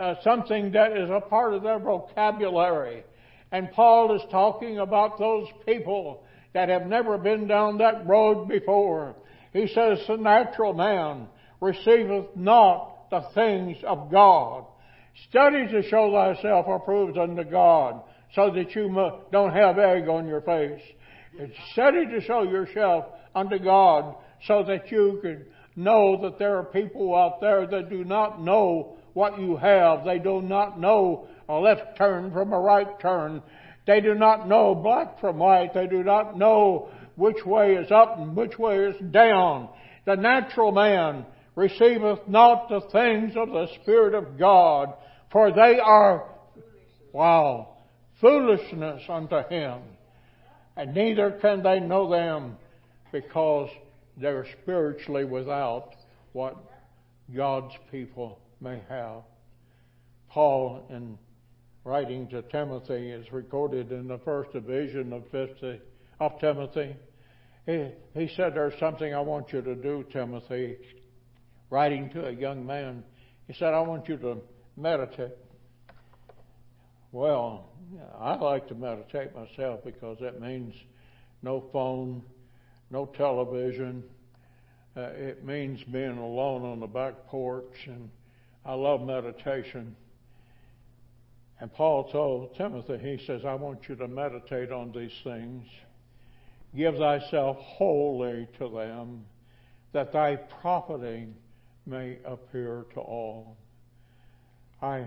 uh, 0.00 0.14
something 0.22 0.70
that 0.70 0.96
is 0.96 1.10
a 1.10 1.20
part 1.20 1.52
of 1.52 1.64
their 1.64 1.80
vocabulary. 1.80 3.02
And 3.50 3.72
Paul 3.72 4.14
is 4.14 4.22
talking 4.30 4.78
about 4.78 5.18
those 5.18 5.48
people 5.66 6.22
that 6.54 6.68
have 6.68 6.86
never 6.86 7.18
been 7.18 7.46
down 7.46 7.78
that 7.78 8.06
road 8.06 8.48
before. 8.48 9.16
He 9.52 9.66
says, 9.68 9.98
The 10.06 10.16
natural 10.16 10.72
man 10.72 11.26
receiveth 11.60 12.26
not 12.34 13.10
the 13.10 13.22
things 13.34 13.76
of 13.84 14.10
God. 14.10 14.64
Study 15.28 15.66
to 15.68 15.82
show 15.88 16.10
thyself 16.10 16.66
approved 16.68 17.18
unto 17.18 17.44
God, 17.44 18.02
so 18.34 18.50
that 18.50 18.74
you 18.74 18.88
don't 19.30 19.52
have 19.52 19.78
egg 19.78 20.08
on 20.08 20.26
your 20.26 20.40
face. 20.40 20.82
Study 21.72 22.06
to 22.06 22.20
show 22.20 22.42
yourself 22.42 23.06
unto 23.34 23.58
God, 23.58 24.16
so 24.46 24.64
that 24.64 24.90
you 24.90 25.18
can 25.22 25.44
know 25.76 26.20
that 26.22 26.38
there 26.38 26.56
are 26.58 26.64
people 26.64 27.14
out 27.14 27.40
there 27.40 27.66
that 27.66 27.90
do 27.90 28.04
not 28.04 28.42
know 28.42 28.96
what 29.12 29.40
you 29.40 29.56
have. 29.56 30.04
They 30.04 30.18
do 30.18 30.42
not 30.42 30.80
know 30.80 31.28
a 31.48 31.54
left 31.54 31.96
turn 31.96 32.32
from 32.32 32.52
a 32.52 32.58
right 32.58 32.98
turn. 33.00 33.42
They 33.86 34.00
do 34.00 34.14
not 34.14 34.48
know 34.48 34.74
black 34.74 35.20
from 35.20 35.38
white. 35.38 35.74
They 35.74 35.86
do 35.86 36.02
not 36.02 36.38
know 36.38 36.88
which 37.16 37.44
way 37.44 37.74
is 37.74 37.90
up 37.90 38.18
and 38.18 38.34
which 38.34 38.58
way 38.58 38.78
is 38.78 38.96
down. 39.10 39.68
The 40.06 40.16
natural 40.16 40.72
man 40.72 41.26
receiveth 41.54 42.20
not 42.26 42.68
the 42.68 42.80
things 42.92 43.36
of 43.36 43.50
the 43.50 43.68
Spirit 43.82 44.14
of 44.14 44.38
God, 44.38 44.94
for 45.30 45.52
they 45.52 45.78
are, 45.78 46.28
wow, 47.12 47.76
foolishness 48.20 49.02
unto 49.08 49.46
him. 49.48 49.80
And 50.76 50.94
neither 50.94 51.32
can 51.40 51.62
they 51.62 51.78
know 51.78 52.10
them 52.10 52.56
because 53.12 53.70
they're 54.16 54.46
spiritually 54.62 55.24
without 55.24 55.90
what 56.32 56.56
God's 57.34 57.74
people 57.90 58.40
may 58.60 58.80
have. 58.88 59.22
Paul, 60.30 60.84
in 60.90 61.16
writing 61.84 62.26
to 62.28 62.42
Timothy, 62.42 63.10
is 63.10 63.30
recorded 63.32 63.92
in 63.92 64.08
the 64.08 64.18
first 64.18 64.52
division 64.52 65.12
of, 65.12 65.22
50, 65.30 65.80
of 66.18 66.40
Timothy. 66.40 66.96
He, 67.66 67.88
he 68.14 68.30
said, 68.34 68.54
There's 68.54 68.78
something 68.80 69.14
I 69.14 69.20
want 69.20 69.52
you 69.52 69.62
to 69.62 69.74
do, 69.74 70.04
Timothy. 70.12 70.76
Writing 71.70 72.10
to 72.10 72.26
a 72.26 72.32
young 72.32 72.66
man, 72.66 73.04
he 73.46 73.54
said, 73.54 73.74
I 73.74 73.80
want 73.80 74.08
you 74.08 74.16
to 74.18 74.38
meditate. 74.76 75.32
Well, 77.12 77.70
I 78.18 78.34
like 78.36 78.68
to 78.68 78.74
meditate 78.74 79.34
myself 79.34 79.80
because 79.84 80.18
that 80.20 80.40
means 80.40 80.74
no 81.42 81.64
phone, 81.72 82.22
no 82.90 83.06
television. 83.06 84.02
Uh, 84.96 85.10
it 85.14 85.44
means 85.44 85.82
being 85.92 86.18
alone 86.18 86.64
on 86.64 86.80
the 86.80 86.86
back 86.86 87.26
porch, 87.26 87.86
and 87.86 88.10
I 88.64 88.74
love 88.74 89.02
meditation. 89.02 89.96
And 91.60 91.72
Paul 91.72 92.10
told 92.10 92.56
Timothy, 92.56 92.98
he 92.98 93.24
says, 93.26 93.42
I 93.46 93.54
want 93.54 93.88
you 93.88 93.94
to 93.96 94.08
meditate 94.08 94.72
on 94.72 94.92
these 94.92 95.12
things. 95.22 95.66
Give 96.76 96.96
thyself 96.96 97.56
wholly 97.60 98.48
to 98.58 98.68
them, 98.68 99.24
that 99.92 100.12
thy 100.12 100.36
profiting 100.60 101.34
may 101.86 102.18
appear 102.24 102.84
to 102.94 103.00
all. 103.00 103.56
I, 104.82 105.04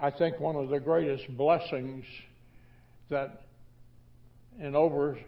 I 0.00 0.10
think 0.10 0.40
one 0.40 0.56
of 0.56 0.70
the 0.70 0.80
greatest 0.80 1.28
blessings 1.36 2.04
that 3.10 3.42
in 4.58 4.74
over 4.74 5.18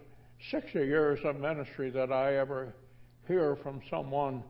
60 0.51 0.79
years 0.79 1.19
of 1.23 1.39
ministry 1.39 1.89
that 1.91 2.11
I 2.11 2.37
ever 2.37 2.73
hear 3.27 3.55
from 3.63 3.81
someone 3.89 4.43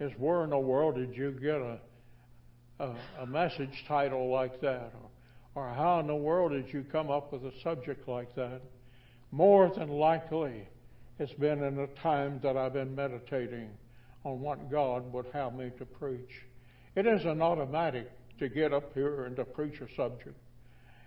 is 0.00 0.12
where 0.18 0.44
in 0.44 0.50
the 0.50 0.58
world 0.58 0.94
did 0.94 1.16
you 1.16 1.32
get 1.32 1.56
a, 1.56 1.78
a, 2.80 2.94
a 3.22 3.26
message 3.26 3.84
title 3.86 4.30
like 4.30 4.60
that? 4.60 4.92
Or, 4.94 5.10
or 5.54 5.68
how 5.68 6.00
in 6.00 6.06
the 6.06 6.14
world 6.14 6.52
did 6.52 6.72
you 6.72 6.84
come 6.90 7.10
up 7.10 7.32
with 7.32 7.44
a 7.44 7.52
subject 7.62 8.08
like 8.08 8.34
that? 8.34 8.60
More 9.30 9.70
than 9.76 9.88
likely, 9.88 10.68
it's 11.18 11.32
been 11.34 11.62
in 11.62 11.78
a 11.78 11.86
time 12.02 12.40
that 12.42 12.56
I've 12.56 12.72
been 12.72 12.94
meditating 12.94 13.70
on 14.24 14.40
what 14.40 14.70
God 14.70 15.12
would 15.12 15.26
have 15.32 15.54
me 15.54 15.70
to 15.78 15.84
preach. 15.84 16.42
It 16.96 17.06
isn't 17.06 17.42
automatic 17.42 18.10
to 18.38 18.48
get 18.48 18.72
up 18.72 18.92
here 18.94 19.24
and 19.24 19.36
to 19.36 19.44
preach 19.44 19.80
a 19.80 19.86
subject. 19.96 20.36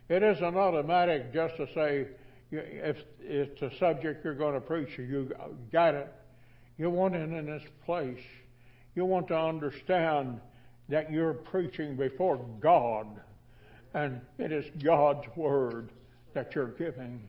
It 0.09 0.23
isn't 0.23 0.55
automatic 0.55 1.33
just 1.33 1.57
to 1.57 1.67
say, 1.73 2.07
if 2.51 2.97
it's 3.19 3.61
a 3.61 3.69
subject 3.77 4.23
you're 4.23 4.35
going 4.35 4.53
to 4.53 4.61
preach, 4.61 4.97
you 4.97 5.31
got 5.71 5.95
it. 5.95 6.13
You 6.77 6.89
want 6.89 7.15
it 7.15 7.29
in 7.29 7.45
this 7.45 7.63
place. 7.85 8.23
You 8.95 9.05
want 9.05 9.27
to 9.29 9.37
understand 9.37 10.39
that 10.89 11.11
you're 11.11 11.33
preaching 11.33 11.97
before 11.97 12.37
God, 12.61 13.07
and 13.97 14.21
it 14.37 14.51
is 14.51 14.65
God's 14.83 15.25
Word 15.35 15.89
that 16.35 16.53
you're 16.53 16.67
giving. 16.67 17.27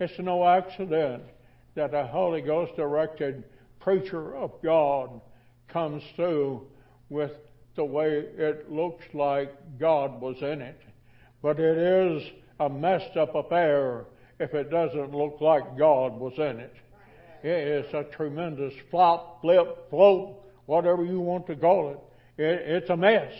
It's 0.00 0.18
no 0.18 0.44
accident 0.44 1.22
that 1.76 1.94
a 1.94 2.08
Holy 2.08 2.40
Ghost 2.40 2.74
directed 2.74 3.44
preacher 3.78 4.34
of 4.34 4.50
God 4.60 5.20
comes 5.68 6.02
through 6.16 6.66
with 7.08 7.30
the 7.76 7.84
way 7.84 8.24
it 8.36 8.70
looks 8.70 9.04
like 9.14 9.78
God 9.78 10.20
was 10.20 10.36
in 10.40 10.60
it. 10.60 10.80
But 11.40 11.60
it 11.60 11.78
is 11.78 12.28
a 12.58 12.68
messed 12.68 13.16
up 13.16 13.36
affair 13.36 14.06
if 14.40 14.54
it 14.54 14.72
doesn't 14.72 15.14
look 15.14 15.40
like 15.40 15.78
God 15.78 16.18
was 16.18 16.34
in 16.36 16.58
it. 16.58 16.74
It 17.44 17.86
is 17.86 17.94
a 17.94 18.02
tremendous 18.02 18.74
flop, 18.90 19.40
flip, 19.40 19.88
float, 19.88 20.42
whatever 20.66 21.04
you 21.04 21.20
want 21.20 21.46
to 21.46 21.54
call 21.54 21.90
it. 21.90 22.42
it. 22.42 22.62
It's 22.66 22.90
a 22.90 22.96
mess. 22.96 23.32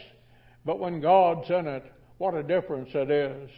But 0.65 0.79
when 0.79 1.01
God's 1.01 1.51
in 1.51 1.67
it, 1.67 1.93
what 2.19 2.35
a 2.35 2.43
difference 2.43 2.91
it 2.95 3.11
is. 3.11 3.51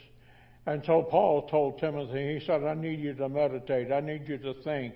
And 0.67 0.85
so 0.85 1.03
Paul 1.03 1.49
told 1.49 1.79
Timothy, 1.79 2.39
he 2.39 2.45
said, 2.45 2.65
I 2.65 2.75
need 2.75 3.01
you 3.01 3.15
to 3.15 3.29
meditate. 3.29 3.91
I 3.91 4.01
need 4.01 4.29
you 4.29 4.39
to 4.39 4.55
think. 4.63 4.95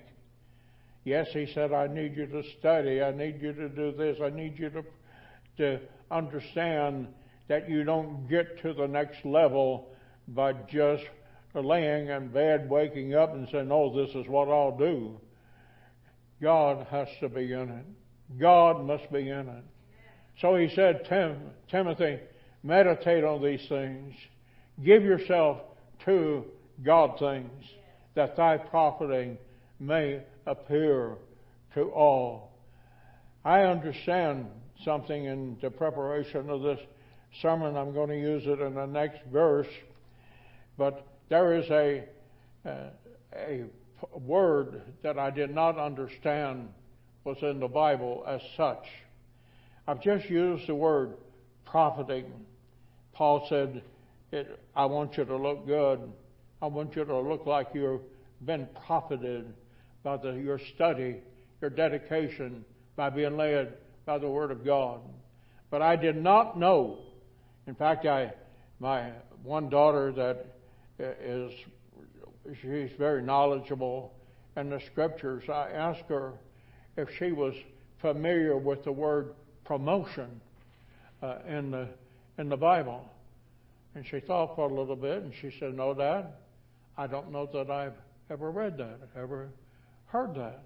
Yes, 1.03 1.27
he 1.33 1.51
said, 1.53 1.73
I 1.73 1.87
need 1.87 2.15
you 2.15 2.27
to 2.27 2.43
study. 2.59 3.01
I 3.01 3.11
need 3.11 3.41
you 3.41 3.53
to 3.53 3.69
do 3.69 3.91
this. 3.91 4.19
I 4.23 4.29
need 4.29 4.57
you 4.57 4.69
to, 4.69 4.83
to 5.57 5.79
understand 6.11 7.07
that 7.47 7.69
you 7.69 7.83
don't 7.83 8.27
get 8.27 8.61
to 8.61 8.73
the 8.73 8.87
next 8.87 9.25
level 9.25 9.89
by 10.29 10.53
just 10.53 11.03
laying 11.53 12.09
in 12.09 12.27
bed, 12.29 12.69
waking 12.69 13.13
up 13.15 13.33
and 13.33 13.47
saying, 13.51 13.71
oh, 13.71 13.95
this 13.95 14.15
is 14.15 14.27
what 14.27 14.49
I'll 14.49 14.77
do. 14.77 15.19
God 16.41 16.85
has 16.89 17.07
to 17.21 17.29
be 17.29 17.53
in 17.53 17.69
it. 17.69 17.85
God 18.39 18.83
must 18.85 19.11
be 19.11 19.29
in 19.29 19.47
it. 19.47 19.63
So 20.41 20.55
he 20.55 20.69
said, 20.75 21.05
Tim, 21.07 21.37
Timothy, 21.69 22.19
meditate 22.65 23.23
on 23.23 23.43
these 23.43 23.65
things. 23.69 24.13
Give 24.83 25.03
yourself 25.03 25.61
to 26.05 26.43
God 26.83 27.17
things, 27.19 27.63
that 28.15 28.35
thy 28.35 28.57
profiting 28.57 29.37
may 29.79 30.21
appear 30.45 31.15
to 31.75 31.83
all. 31.91 32.51
I 33.45 33.61
understand 33.61 34.47
something 34.83 35.25
in 35.25 35.57
the 35.61 35.69
preparation 35.69 36.49
of 36.49 36.63
this 36.63 36.79
sermon. 37.41 37.77
I'm 37.77 37.93
going 37.93 38.09
to 38.09 38.19
use 38.19 38.43
it 38.45 38.59
in 38.59 38.73
the 38.73 38.87
next 38.87 39.19
verse. 39.31 39.67
But 40.77 41.05
there 41.29 41.55
is 41.55 41.69
a, 41.69 42.03
uh, 42.65 42.89
a 43.33 43.63
word 44.17 44.81
that 45.03 45.19
I 45.19 45.29
did 45.29 45.53
not 45.53 45.77
understand 45.77 46.69
was 47.23 47.37
in 47.41 47.59
the 47.59 47.67
Bible 47.67 48.23
as 48.27 48.41
such. 48.57 48.85
I've 49.87 50.01
just 50.01 50.29
used 50.29 50.67
the 50.67 50.75
word 50.75 51.13
profiting. 51.65 52.31
Paul 53.15 53.45
said, 53.47 53.81
I 54.75 54.85
want 54.85 55.17
you 55.17 55.25
to 55.25 55.37
look 55.37 55.65
good. 55.65 56.11
I 56.61 56.67
want 56.67 56.95
you 56.95 57.05
to 57.05 57.19
look 57.19 57.45
like 57.45 57.67
you've 57.73 58.01
been 58.45 58.67
profited 58.85 59.53
by 60.03 60.17
the, 60.17 60.33
your 60.33 60.59
study, 60.75 61.17
your 61.61 61.69
dedication, 61.69 62.65
by 62.95 63.09
being 63.09 63.37
led 63.37 63.73
by 64.05 64.17
the 64.17 64.29
Word 64.29 64.51
of 64.51 64.65
God. 64.65 64.99
But 65.71 65.81
I 65.81 65.95
did 65.95 66.17
not 66.17 66.59
know. 66.59 66.99
In 67.67 67.75
fact, 67.75 68.05
I, 68.05 68.33
my 68.79 69.11
one 69.43 69.69
daughter 69.69 70.11
that 70.11 70.45
is, 70.99 71.51
she's 72.61 72.91
very 72.97 73.21
knowledgeable 73.21 74.13
in 74.57 74.69
the 74.69 74.79
Scriptures. 74.91 75.43
I 75.49 75.69
asked 75.71 76.09
her 76.09 76.33
if 76.97 77.09
she 77.17 77.31
was 77.31 77.53
familiar 78.01 78.57
with 78.57 78.83
the 78.83 78.91
word 78.91 79.33
promotion 79.63 80.41
uh, 81.21 81.37
in 81.47 81.71
the 81.71 81.87
in 82.37 82.49
the 82.49 82.57
Bible. 82.57 83.09
And 83.95 84.05
she 84.05 84.19
thought 84.19 84.55
for 84.55 84.69
a 84.69 84.73
little 84.73 84.95
bit, 84.95 85.23
and 85.23 85.33
she 85.33 85.51
said, 85.59 85.73
"No, 85.73 85.93
Dad, 85.93 86.33
I 86.97 87.07
don't 87.07 87.31
know 87.31 87.45
that 87.53 87.69
I've 87.69 87.95
ever 88.29 88.51
read 88.51 88.77
that, 88.77 88.99
ever 89.15 89.49
heard 90.07 90.35
that. 90.35 90.63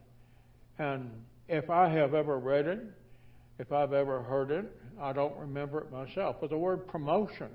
And 0.77 1.11
if 1.47 1.69
I 1.69 1.89
have 1.89 2.13
ever 2.13 2.39
read 2.39 2.67
it, 2.67 2.79
if 3.57 3.71
I've 3.71 3.93
ever 3.93 4.21
heard 4.21 4.51
it, 4.51 4.65
I 4.99 5.13
don't 5.13 5.35
remember 5.37 5.81
it 5.81 5.91
myself. 5.91 6.37
But 6.39 6.49
the 6.49 6.57
word 6.57 6.87
promotion, 6.87 7.49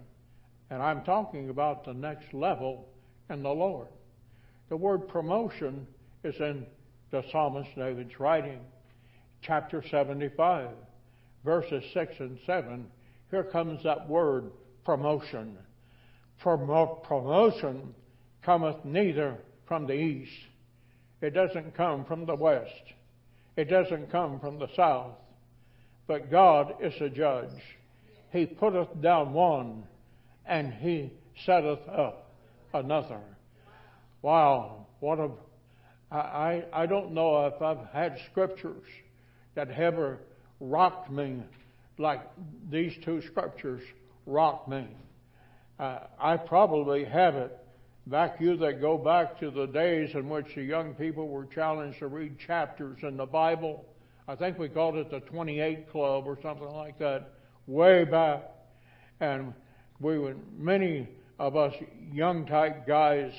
and 0.71 0.83
I'm 0.83 1.03
talking 1.03 1.51
about 1.51 1.85
the 1.85 1.95
next 1.95 2.35
level 2.35 2.89
in 3.31 3.43
the 3.43 3.51
Lord. 3.51 3.89
The 4.69 4.77
word 4.77 5.09
promotion 5.09 5.87
is 6.23 6.35
in 6.41 6.67
the 7.11 7.25
psalmist 7.31 7.71
David's 7.77 8.19
writing, 8.19 8.61
chapter 9.41 9.83
75, 9.91 10.71
verses 11.45 11.85
6 11.93 12.15
and 12.21 12.39
7. 12.45 12.87
Here 13.35 13.43
comes 13.43 13.83
that 13.83 14.09
word 14.09 14.53
promotion. 14.85 15.59
Promo- 16.41 17.03
promotion 17.03 17.93
cometh 18.45 18.85
neither 18.85 19.39
from 19.67 19.89
the 19.89 19.95
east 19.95 20.31
it 21.21 21.35
doesn't 21.35 21.75
come 21.75 22.05
from 22.05 22.27
the 22.27 22.37
west. 22.37 22.93
It 23.57 23.65
doesn't 23.65 24.13
come 24.13 24.39
from 24.39 24.61
the 24.61 24.69
south. 24.77 25.17
But 26.07 26.31
God 26.31 26.75
is 26.81 26.95
a 27.01 27.09
judge. 27.09 27.61
He 28.31 28.47
putteth 28.47 29.01
down 29.03 29.33
one 29.33 29.83
and 30.47 30.73
he 30.73 31.11
setteth 31.45 31.89
up 31.89 32.31
another. 32.73 33.19
Wow, 34.23 34.87
what 35.01 35.19
a 35.19 35.31
I, 36.13 36.63
I 36.73 36.87
don't 36.87 37.13
know 37.13 37.47
if 37.47 37.61
I've 37.61 37.89
had 37.93 38.17
scriptures 38.31 38.87
that 39.57 39.73
ever 39.73 40.21
rocked 40.61 41.11
me 41.11 41.43
like 41.99 42.23
these 42.71 42.93
two 43.05 43.23
scriptures 43.23 43.83
rock 44.27 44.69
me. 44.69 44.87
Uh, 45.79 46.01
I 46.21 46.37
probably 46.37 47.05
have 47.05 47.35
it 47.35 47.59
Back 48.07 48.39
you 48.39 48.59
that 48.59 48.83
go 48.83 48.99
back 48.99 49.41
to 49.41 49.51
the 49.51 49.65
days 49.65 50.15
in 50.15 50.29
which 50.29 50.55
the 50.55 50.63
young 50.63 50.95
people 50.95 51.27
were 51.27 51.47
challenged 51.47 52.01
to 52.01 52.09
read 52.09 52.39
chapters 52.39 52.99
in 53.03 53.17
the 53.17 53.25
Bible. 53.25 53.87
I 54.29 54.35
think 54.35 54.59
we 54.59 54.69
called 54.69 54.97
it 54.97 55.11
the 55.11 55.21
28 55.21 55.91
Club 55.91 56.25
or 56.27 56.39
something 56.43 56.69
like 56.69 56.99
that, 56.99 57.33
way 57.67 58.05
back. 58.05 58.43
And 59.21 59.55
we 60.01 60.19
would, 60.19 60.39
many 60.59 61.09
of 61.39 61.57
us 61.57 61.73
young 62.13 62.45
type 62.45 62.87
guys, 62.87 63.33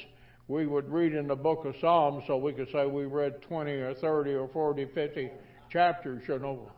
we 0.48 0.66
would 0.66 0.92
read 0.92 1.14
in 1.14 1.28
the 1.28 1.36
book 1.36 1.66
of 1.66 1.76
Psalms 1.80 2.24
so 2.26 2.38
we 2.38 2.52
could 2.52 2.72
say 2.72 2.88
we 2.88 3.06
read 3.06 3.44
20 3.44 3.72
or 3.72 3.94
30 3.94 4.34
or 4.34 4.48
40, 4.48 4.86
50 4.96 5.30
chapters, 5.70 6.24
you 6.28 6.40
know. 6.40 6.72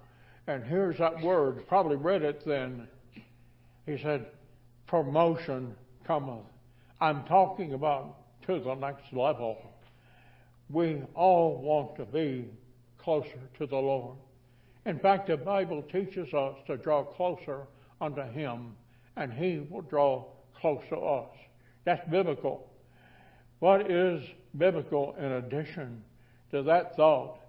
And 0.48 0.64
here's 0.64 0.98
that 0.98 1.22
word, 1.22 1.68
probably 1.68 1.98
read 1.98 2.22
it 2.24 2.44
then. 2.46 2.88
He 3.86 3.98
said, 3.98 4.28
promotion 4.88 5.76
cometh. 6.06 6.46
I'm 7.02 7.24
talking 7.26 7.74
about 7.74 8.16
to 8.48 8.60
the 8.60 8.76
next 8.76 9.12
level. 9.12 9.58
We 10.70 11.02
all 11.14 11.62
want 11.62 11.98
to 11.98 12.06
be 12.06 12.50
closer 12.98 13.40
to 13.58 13.68
the 13.68 13.76
Lord. 13.76 14.16
In 14.86 15.00
fact, 15.00 15.28
the 15.28 15.38
Bible 15.38 15.82
teaches 15.84 16.34
us 16.34 16.56
to 16.68 16.78
draw 16.78 17.04
closer 17.04 17.68
unto 18.00 18.22
Him, 18.22 18.74
and 19.18 19.34
He 19.34 19.68
will 19.70 19.82
draw 19.82 20.26
close 20.60 20.82
to 20.90 20.98
us. 20.98 21.30
That's 21.84 22.10
biblical. 22.10 22.70
What 23.60 23.92
is 23.92 24.24
biblical 24.58 25.16
in 25.20 25.26
addition 25.26 26.04
to 26.52 26.64
that 26.64 26.96
thought 26.96 27.40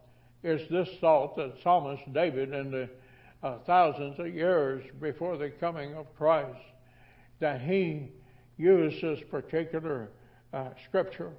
is 0.42 0.68
this 0.70 0.88
thought 1.00 1.36
that 1.36 1.54
Psalmist 1.62 2.12
David 2.12 2.52
in 2.52 2.70
the 2.70 2.88
uh, 3.42 3.58
thousands 3.66 4.18
of 4.18 4.34
years 4.34 4.84
before 5.00 5.36
the 5.36 5.50
coming 5.50 5.94
of 5.94 6.06
Christ, 6.16 6.58
that 7.40 7.60
he 7.60 8.08
used 8.56 9.02
this 9.02 9.20
particular 9.30 10.10
uh, 10.52 10.70
scripture. 10.86 11.30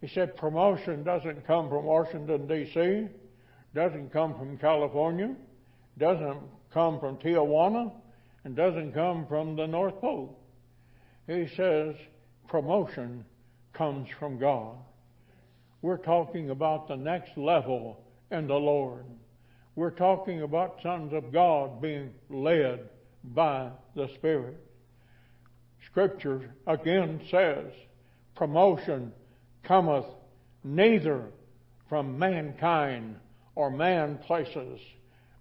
He 0.00 0.08
said 0.08 0.36
promotion 0.36 1.02
doesn't 1.02 1.46
come 1.46 1.68
from 1.68 1.84
Washington, 1.84 2.46
D.C., 2.46 3.08
doesn't 3.74 4.12
come 4.12 4.34
from 4.38 4.56
California, 4.58 5.34
doesn't 5.98 6.40
come 6.72 7.00
from 7.00 7.16
Tijuana, 7.16 7.92
and 8.44 8.54
doesn't 8.54 8.92
come 8.92 9.26
from 9.26 9.56
the 9.56 9.66
North 9.66 10.00
Pole. 10.00 10.38
He 11.26 11.48
says 11.56 11.96
promotion 12.48 13.24
comes 13.72 14.08
from 14.20 14.38
God. 14.38 14.76
We're 15.82 15.96
talking 15.96 16.50
about 16.50 16.88
the 16.88 16.96
next 16.96 17.36
level 17.36 18.00
in 18.30 18.46
the 18.46 18.54
Lord. 18.54 19.04
We're 19.74 19.90
talking 19.90 20.42
about 20.42 20.80
sons 20.82 21.12
of 21.12 21.32
God 21.32 21.82
being 21.82 22.12
led 22.30 22.88
by 23.22 23.70
the 23.94 24.08
Spirit. 24.14 24.56
Scripture 25.90 26.54
again 26.66 27.20
says, 27.30 27.66
promotion 28.34 29.12
cometh 29.62 30.06
neither 30.64 31.24
from 31.88 32.18
mankind 32.18 33.16
or 33.54 33.70
man 33.70 34.18
places, 34.26 34.80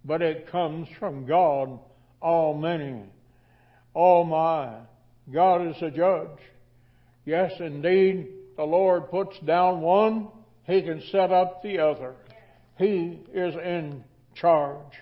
but 0.04 0.22
it 0.22 0.50
comes 0.52 0.88
from 1.00 1.26
God 1.26 1.80
Almighty. 2.22 3.04
Oh 3.96 4.24
my, 4.24 4.74
God 5.32 5.68
is 5.68 5.82
a 5.82 5.92
judge. 5.92 6.40
Yes, 7.26 7.52
indeed, 7.60 8.28
the 8.56 8.64
Lord 8.64 9.10
puts 9.10 9.38
down 9.40 9.82
one, 9.82 10.28
He 10.64 10.82
can 10.82 11.02
set 11.12 11.32
up 11.32 11.64
the 11.64 11.80
other. 11.80 12.16
He 12.78 13.20
is 13.34 13.56
in 13.56 14.04
charge. 14.34 15.02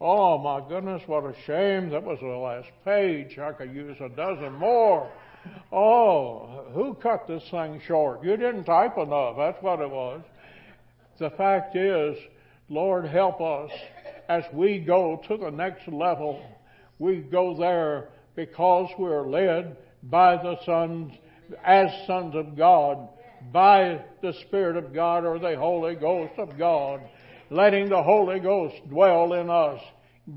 Oh 0.00 0.36
my 0.38 0.60
goodness, 0.68 1.02
what 1.06 1.24
a 1.24 1.34
shame. 1.46 1.90
That 1.90 2.02
was 2.02 2.18
the 2.20 2.26
last 2.26 2.68
page. 2.84 3.38
I 3.38 3.52
could 3.52 3.72
use 3.72 3.96
a 4.00 4.08
dozen 4.08 4.52
more. 4.54 5.08
Oh, 5.72 6.64
who 6.72 6.94
cut 6.94 7.26
this 7.28 7.44
thing 7.50 7.80
short? 7.86 8.24
You 8.24 8.36
didn't 8.36 8.64
type 8.64 8.98
enough. 8.98 9.36
That's 9.36 9.62
what 9.62 9.80
it 9.80 9.90
was. 9.90 10.22
The 11.18 11.30
fact 11.30 11.76
is, 11.76 12.16
Lord, 12.68 13.06
help 13.06 13.40
us 13.40 13.70
as 14.28 14.44
we 14.52 14.78
go 14.78 15.22
to 15.28 15.36
the 15.36 15.50
next 15.50 15.86
level. 15.86 16.42
We 16.98 17.18
go 17.18 17.56
there 17.56 18.08
because 18.34 18.90
we're 18.98 19.28
led 19.28 19.76
by 20.02 20.36
the 20.36 20.56
sons, 20.64 21.12
as 21.64 21.90
sons 22.06 22.34
of 22.34 22.56
God, 22.56 23.08
by 23.52 24.00
the 24.20 24.32
Spirit 24.46 24.76
of 24.76 24.94
God 24.94 25.24
or 25.24 25.38
the 25.38 25.56
Holy 25.56 25.94
Ghost 25.94 26.34
of 26.38 26.58
God 26.58 27.00
letting 27.52 27.88
the 27.88 28.02
Holy 28.02 28.40
Ghost 28.40 28.76
dwell 28.88 29.34
in 29.34 29.50
us, 29.50 29.80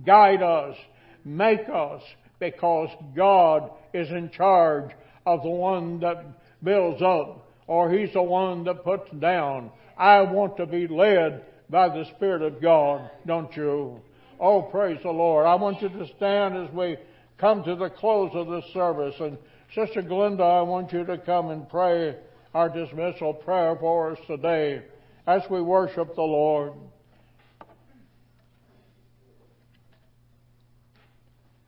guide 0.05 0.43
us, 0.43 0.75
make 1.23 1.67
us, 1.69 2.03
because 2.39 2.89
God 3.15 3.71
is 3.93 4.09
in 4.09 4.29
charge 4.29 4.91
of 5.25 5.41
the 5.41 5.49
one 5.49 5.99
that 6.01 6.25
builds 6.63 7.01
up, 7.01 7.49
or 7.67 7.89
He's 7.89 8.13
the 8.13 8.21
one 8.21 8.65
that 8.65 8.83
puts 8.83 9.09
down. 9.19 9.71
I 9.97 10.21
want 10.21 10.57
to 10.57 10.65
be 10.65 10.87
led 10.87 11.45
by 11.69 11.89
the 11.89 12.05
Spirit 12.15 12.41
of 12.41 12.61
God, 12.61 13.09
don't 13.25 13.55
you? 13.55 14.01
Oh, 14.39 14.61
praise 14.61 14.99
the 15.01 15.11
Lord. 15.11 15.45
I 15.45 15.55
want 15.55 15.81
you 15.81 15.89
to 15.89 16.07
stand 16.17 16.57
as 16.57 16.73
we 16.73 16.97
come 17.37 17.63
to 17.63 17.75
the 17.75 17.89
close 17.89 18.31
of 18.33 18.47
this 18.47 18.65
service 18.73 19.15
and 19.19 19.37
Sister 19.73 20.01
Glenda, 20.03 20.41
I 20.41 20.61
want 20.61 20.93
you 20.93 21.03
to 21.05 21.17
come 21.17 21.49
and 21.49 21.67
pray 21.67 22.15
our 22.55 22.69
dismissal 22.69 23.33
prayer 23.33 23.75
for 23.75 24.13
us 24.13 24.17
today 24.27 24.81
as 25.27 25.41
we 25.49 25.61
worship 25.61 26.15
the 26.15 26.21
Lord. 26.21 26.71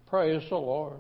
Praise 0.10 0.44
the 0.48 0.56
Lord. 0.56 1.00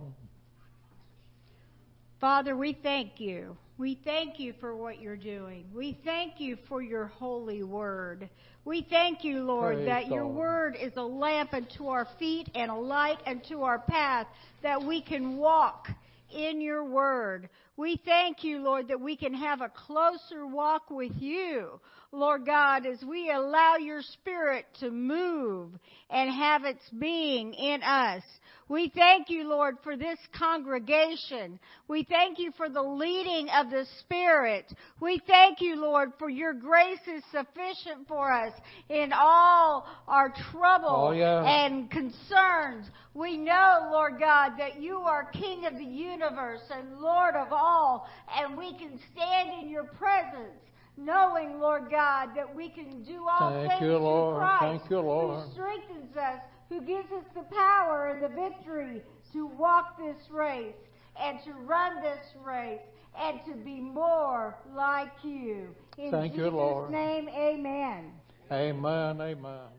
Father, 2.19 2.57
we 2.57 2.77
thank 2.83 3.21
you. 3.21 3.55
We 3.77 3.97
thank 4.03 4.41
you 4.41 4.53
for 4.59 4.75
what 4.75 4.99
you're 4.99 5.15
doing. 5.15 5.63
We 5.73 5.97
thank 6.03 6.41
you 6.41 6.57
for 6.67 6.81
your 6.81 7.05
holy 7.05 7.63
word. 7.63 8.29
We 8.65 8.85
thank 8.89 9.23
you, 9.23 9.43
Lord, 9.43 9.75
Praise 9.75 9.87
that 9.87 10.07
your 10.07 10.27
word 10.27 10.75
is 10.77 10.91
a 10.97 11.03
lamp 11.03 11.53
unto 11.53 11.87
our 11.87 12.09
feet 12.19 12.49
and 12.55 12.69
a 12.69 12.75
light 12.75 13.19
unto 13.25 13.61
our 13.61 13.79
path, 13.79 14.27
that 14.63 14.83
we 14.83 15.01
can 15.01 15.37
walk 15.37 15.87
in 16.33 16.61
your 16.61 16.83
word. 16.85 17.49
We 17.75 18.01
thank 18.05 18.43
you, 18.43 18.59
Lord, 18.59 18.87
that 18.87 18.99
we 18.99 19.15
can 19.15 19.33
have 19.33 19.61
a 19.61 19.69
closer 19.69 20.47
walk 20.47 20.89
with 20.89 21.13
you, 21.19 21.79
Lord 22.11 22.45
God, 22.45 22.85
as 22.85 23.03
we 23.03 23.31
allow 23.31 23.75
your 23.77 24.01
spirit 24.01 24.65
to 24.79 24.89
move 24.89 25.71
and 26.09 26.29
have 26.31 26.63
its 26.63 26.89
being 26.89 27.53
in 27.53 27.83
us. 27.83 28.23
We 28.69 28.91
thank 28.93 29.29
you, 29.29 29.47
Lord, 29.47 29.77
for 29.81 29.95
this 29.95 30.19
congregation. 30.37 31.57
We 31.87 32.03
thank 32.03 32.37
you 32.37 32.51
for 32.57 32.67
the 32.67 32.81
leading 32.81 33.47
of 33.49 33.69
the 33.69 33.85
Spirit. 34.01 34.65
We 34.99 35.21
thank 35.25 35.61
you, 35.61 35.77
Lord, 35.77 36.11
for 36.19 36.29
your 36.29 36.53
grace 36.53 36.99
is 37.07 37.23
sufficient 37.31 38.07
for 38.09 38.31
us 38.31 38.53
in 38.89 39.13
all 39.13 39.85
our 40.07 40.33
trouble 40.51 41.07
Oh, 41.09 41.11
yeah. 41.11 41.43
and 41.43 41.89
concerns. 41.89 42.87
We 43.13 43.37
know, 43.37 43.87
Lord 43.91 44.19
God, 44.19 44.53
that 44.59 44.81
you 44.81 44.97
are 44.97 45.31
King 45.31 45.65
of 45.65 45.73
the 45.77 45.85
universe 45.85 46.61
and 46.69 46.99
Lord 46.99 47.35
of 47.35 47.53
all, 47.53 48.07
and 48.37 48.57
we 48.57 48.77
can 48.77 48.99
stand 49.13 49.63
in 49.63 49.69
your 49.69 49.85
presence. 49.85 50.59
Knowing, 50.99 51.59
Lord 51.59 51.91
God, 51.91 52.29
that 52.35 52.55
we 52.55 52.69
can 52.69 53.03
do 53.03 53.27
all 53.29 53.51
Thank 53.53 53.69
things 53.69 53.81
you, 53.83 53.97
through 53.99 54.35
Christ, 54.35 54.61
Thank 54.63 54.89
you, 54.89 54.99
Lord. 54.99 55.45
who 55.45 55.53
strengthens 55.53 56.17
us, 56.17 56.39
who 56.69 56.81
gives 56.81 57.11
us 57.11 57.25
the 57.35 57.43
power 57.55 58.09
and 58.09 58.23
the 58.23 58.29
victory 58.29 59.01
to 59.33 59.47
walk 59.47 59.97
this 59.97 60.29
race 60.31 60.75
and 61.21 61.39
to 61.45 61.53
run 61.53 62.01
this 62.01 62.25
race 62.43 62.81
and 63.19 63.39
to 63.45 63.55
be 63.55 63.79
more 63.81 64.55
like 64.75 65.13
you. 65.23 65.75
In 65.97 66.11
Thank 66.11 66.35
you, 66.37 66.45
Jesus' 66.45 66.55
Lord. 66.55 66.91
name, 66.91 67.29
amen. 67.29 68.11
Amen. 68.51 69.21
Amen. 69.21 69.69